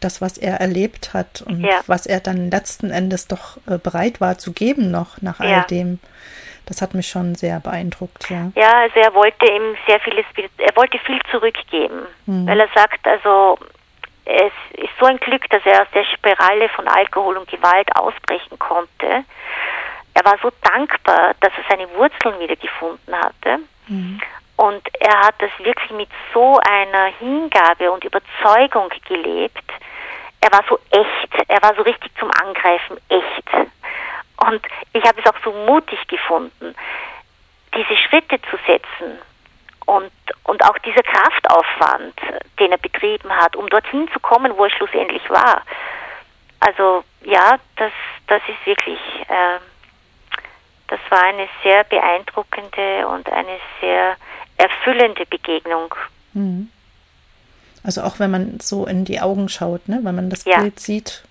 das, 0.00 0.20
was 0.20 0.36
er 0.36 0.60
erlebt 0.60 1.14
hat 1.14 1.42
und 1.42 1.62
ja. 1.62 1.80
was 1.86 2.04
er 2.04 2.20
dann 2.20 2.50
letzten 2.50 2.90
Endes 2.90 3.26
doch 3.26 3.56
äh, 3.66 3.78
bereit 3.78 4.20
war 4.20 4.36
zu 4.36 4.52
geben 4.52 4.90
noch 4.90 5.22
nach 5.22 5.40
all 5.40 5.48
ja. 5.48 5.62
dem. 5.62 5.98
Das 6.66 6.82
hat 6.82 6.94
mich 6.94 7.08
schon 7.08 7.34
sehr 7.34 7.60
beeindruckt, 7.60 8.30
ja. 8.30 8.50
Ja, 8.54 8.72
also 8.82 8.98
er 8.98 9.14
wollte 9.14 9.46
ihm 9.46 9.76
sehr 9.86 10.00
vieles, 10.00 10.24
er 10.58 10.76
wollte 10.76 10.98
viel 10.98 11.20
zurückgeben, 11.30 12.06
mhm. 12.26 12.46
weil 12.46 12.60
er 12.60 12.68
sagt, 12.74 13.06
also 13.06 13.58
es 14.26 14.52
ist 14.78 14.92
so 14.98 15.06
ein 15.06 15.18
Glück, 15.18 15.48
dass 15.50 15.64
er 15.66 15.82
aus 15.82 15.88
der 15.94 16.04
Spirale 16.04 16.68
von 16.70 16.88
Alkohol 16.88 17.36
und 17.36 17.48
Gewalt 17.48 17.94
ausbrechen 17.96 18.58
konnte. 18.58 19.24
Er 20.14 20.24
war 20.24 20.38
so 20.42 20.50
dankbar, 20.62 21.34
dass 21.40 21.52
er 21.56 21.64
seine 21.68 21.90
Wurzeln 21.94 22.38
wieder 22.40 22.56
gefunden 22.56 23.14
hatte. 23.14 23.58
Mhm. 23.88 24.20
Und 24.56 24.82
er 25.00 25.20
hat 25.20 25.34
das 25.38 25.50
wirklich 25.58 25.90
mit 25.90 26.08
so 26.32 26.60
einer 26.60 27.06
Hingabe 27.18 27.90
und 27.90 28.04
Überzeugung 28.04 28.88
gelebt. 29.08 29.64
Er 30.40 30.52
war 30.52 30.64
so 30.68 30.78
echt, 30.90 31.48
er 31.48 31.62
war 31.62 31.74
so 31.74 31.82
richtig 31.82 32.12
zum 32.18 32.30
Angreifen 32.30 32.96
echt. 33.08 33.68
Und 34.36 34.62
ich 34.92 35.02
habe 35.04 35.20
es 35.20 35.26
auch 35.26 35.38
so 35.42 35.52
mutig 35.52 36.06
gefunden, 36.06 36.74
diese 37.74 37.96
Schritte 37.96 38.40
zu 38.42 38.56
setzen 38.66 39.18
und, 39.86 40.12
und 40.44 40.64
auch 40.64 40.78
dieser 40.78 41.02
Kraftaufwand, 41.02 42.14
den 42.58 42.72
er 42.72 42.78
betrieben 42.78 43.30
hat, 43.30 43.56
um 43.56 43.68
dorthin 43.68 44.08
zu 44.12 44.20
kommen, 44.20 44.56
wo 44.56 44.64
er 44.64 44.70
schlussendlich 44.70 45.28
war. 45.30 45.62
Also 46.60 47.04
ja, 47.22 47.58
das, 47.76 47.92
das 48.26 48.42
ist 48.48 48.66
wirklich, 48.66 49.00
äh, 49.28 49.58
das 50.88 51.00
war 51.10 51.22
eine 51.22 51.48
sehr 51.62 51.84
beeindruckende 51.84 53.08
und 53.08 53.28
eine 53.30 53.58
sehr 53.80 54.16
erfüllende 54.56 55.26
Begegnung. 55.26 55.94
Mhm. 56.32 56.68
Also 57.82 58.02
auch 58.02 58.18
wenn 58.18 58.30
man 58.30 58.60
so 58.60 58.86
in 58.86 59.04
die 59.04 59.20
Augen 59.20 59.48
schaut, 59.48 59.88
ne? 59.88 60.00
wenn 60.02 60.14
man 60.14 60.30
das 60.30 60.44
ja. 60.44 60.60
Bild 60.60 60.80
sieht. 60.80 61.22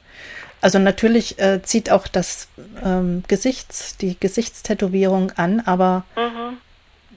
Also 0.61 0.79
natürlich 0.79 1.39
äh, 1.39 1.61
zieht 1.61 1.91
auch 1.91 2.07
das 2.07 2.47
ähm, 2.83 3.23
Gesichts, 3.27 3.97
die 3.97 4.17
Gesichtstätowierung 4.17 5.31
an, 5.31 5.61
aber 5.65 6.05
mhm. 6.15 6.57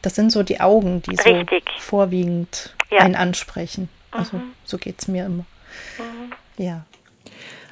das 0.02 0.16
sind 0.16 0.32
so 0.32 0.42
die 0.42 0.60
Augen, 0.60 1.02
die 1.02 1.14
Richtig. 1.14 1.64
so 1.76 1.80
vorwiegend 1.80 2.74
ja. 2.90 3.00
einen 3.00 3.14
ansprechen. 3.14 3.88
Also 4.10 4.38
mhm. 4.38 4.52
so 4.64 4.78
geht 4.78 5.00
es 5.00 5.08
mir 5.08 5.26
immer. 5.26 5.44
Mhm. 5.98 6.32
Ja. 6.56 6.84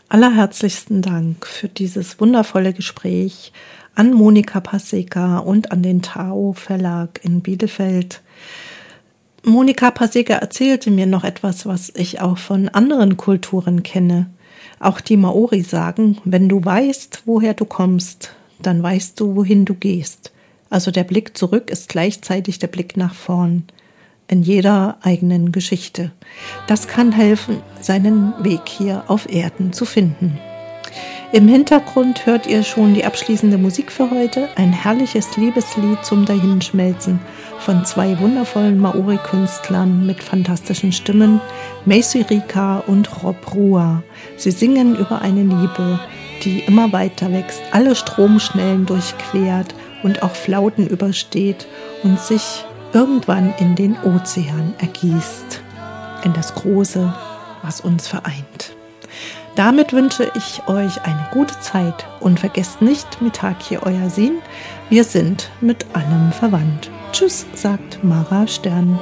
Allerherzlichsten 0.08 1.02
Dank 1.02 1.46
für 1.46 1.68
dieses 1.68 2.20
wundervolle 2.20 2.72
Gespräch 2.72 3.52
an 3.94 4.12
Monika 4.12 4.60
Paseka 4.60 5.38
und 5.38 5.72
an 5.72 5.82
den 5.82 6.02
Tao 6.02 6.52
Verlag 6.52 7.20
in 7.22 7.40
Bielefeld. 7.40 8.22
Monika 9.44 9.90
Paseka 9.90 10.34
erzählte 10.34 10.90
mir 10.90 11.06
noch 11.06 11.24
etwas, 11.24 11.66
was 11.66 11.92
ich 11.94 12.20
auch 12.20 12.38
von 12.38 12.68
anderen 12.68 13.16
Kulturen 13.16 13.82
kenne. 13.82 14.30
Auch 14.80 15.00
die 15.00 15.16
Maori 15.16 15.62
sagen, 15.62 16.18
wenn 16.24 16.48
du 16.48 16.64
weißt, 16.64 17.22
woher 17.26 17.54
du 17.54 17.64
kommst, 17.64 18.34
dann 18.60 18.82
weißt 18.82 19.20
du, 19.20 19.36
wohin 19.36 19.64
du 19.64 19.74
gehst. 19.74 20.32
Also 20.70 20.90
der 20.90 21.04
Blick 21.04 21.36
zurück 21.36 21.70
ist 21.70 21.88
gleichzeitig 21.88 22.58
der 22.58 22.68
Blick 22.68 22.96
nach 22.96 23.14
vorn 23.14 23.64
in 24.26 24.42
jeder 24.42 24.96
eigenen 25.02 25.52
Geschichte. 25.52 26.10
Das 26.66 26.88
kann 26.88 27.12
helfen, 27.12 27.58
seinen 27.80 28.32
Weg 28.42 28.62
hier 28.66 29.04
auf 29.08 29.30
Erden 29.30 29.72
zu 29.72 29.84
finden. 29.84 30.38
Im 31.32 31.48
Hintergrund 31.48 32.26
hört 32.26 32.46
ihr 32.46 32.62
schon 32.62 32.94
die 32.94 33.04
abschließende 33.04 33.58
Musik 33.58 33.90
für 33.90 34.10
heute, 34.10 34.48
ein 34.56 34.72
herrliches 34.72 35.36
Liebeslied 35.36 36.04
zum 36.04 36.24
Dahinschmelzen 36.24 37.18
von 37.58 37.84
zwei 37.84 38.18
wundervollen 38.20 38.78
Maori-Künstlern 38.78 40.06
mit 40.06 40.22
fantastischen 40.22 40.92
Stimmen, 40.92 41.40
Macy 41.86 42.22
Rika 42.22 42.80
und 42.86 43.22
Rob 43.22 43.54
Rua. 43.54 44.02
Sie 44.36 44.50
singen 44.52 44.96
über 44.96 45.22
eine 45.22 45.42
Liebe, 45.42 45.98
die 46.44 46.60
immer 46.60 46.92
weiter 46.92 47.32
wächst, 47.32 47.62
alle 47.72 47.96
Stromschnellen 47.96 48.86
durchquert 48.86 49.74
und 50.02 50.22
auch 50.22 50.34
Flauten 50.34 50.86
übersteht 50.86 51.66
und 52.04 52.20
sich 52.20 52.64
irgendwann 52.92 53.52
in 53.58 53.74
den 53.74 53.96
Ozean 54.04 54.74
ergießt, 54.78 55.62
in 56.22 56.32
das 56.32 56.54
Große, 56.54 57.12
was 57.62 57.80
uns 57.80 58.06
vereint. 58.06 58.76
Damit 59.56 59.92
wünsche 59.92 60.30
ich 60.34 60.66
euch 60.66 61.04
eine 61.04 61.28
gute 61.32 61.58
Zeit 61.60 62.06
und 62.20 62.40
vergesst 62.40 62.82
nicht 62.82 63.22
Mitaki 63.22 63.78
euer 63.78 64.10
Sinn. 64.10 64.38
Wir 64.90 65.04
sind 65.04 65.50
mit 65.60 65.86
allem 65.94 66.32
verwandt. 66.32 66.90
Tschüss, 67.12 67.46
sagt 67.54 68.02
Mara 68.02 68.46
Stern. 68.48 68.98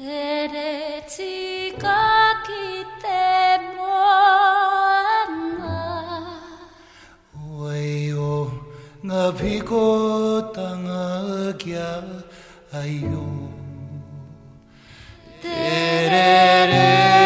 Rere 0.00 1.02
tsika 1.06 2.00
kite 2.46 3.22
moana 3.76 5.28
Waio 7.60 8.34
ngā 9.06 9.22
piko 9.38 9.84
tanga 10.58 11.54
kia 11.62 11.94
aio 12.82 13.26
Te 15.42 15.58
rere 16.10 17.21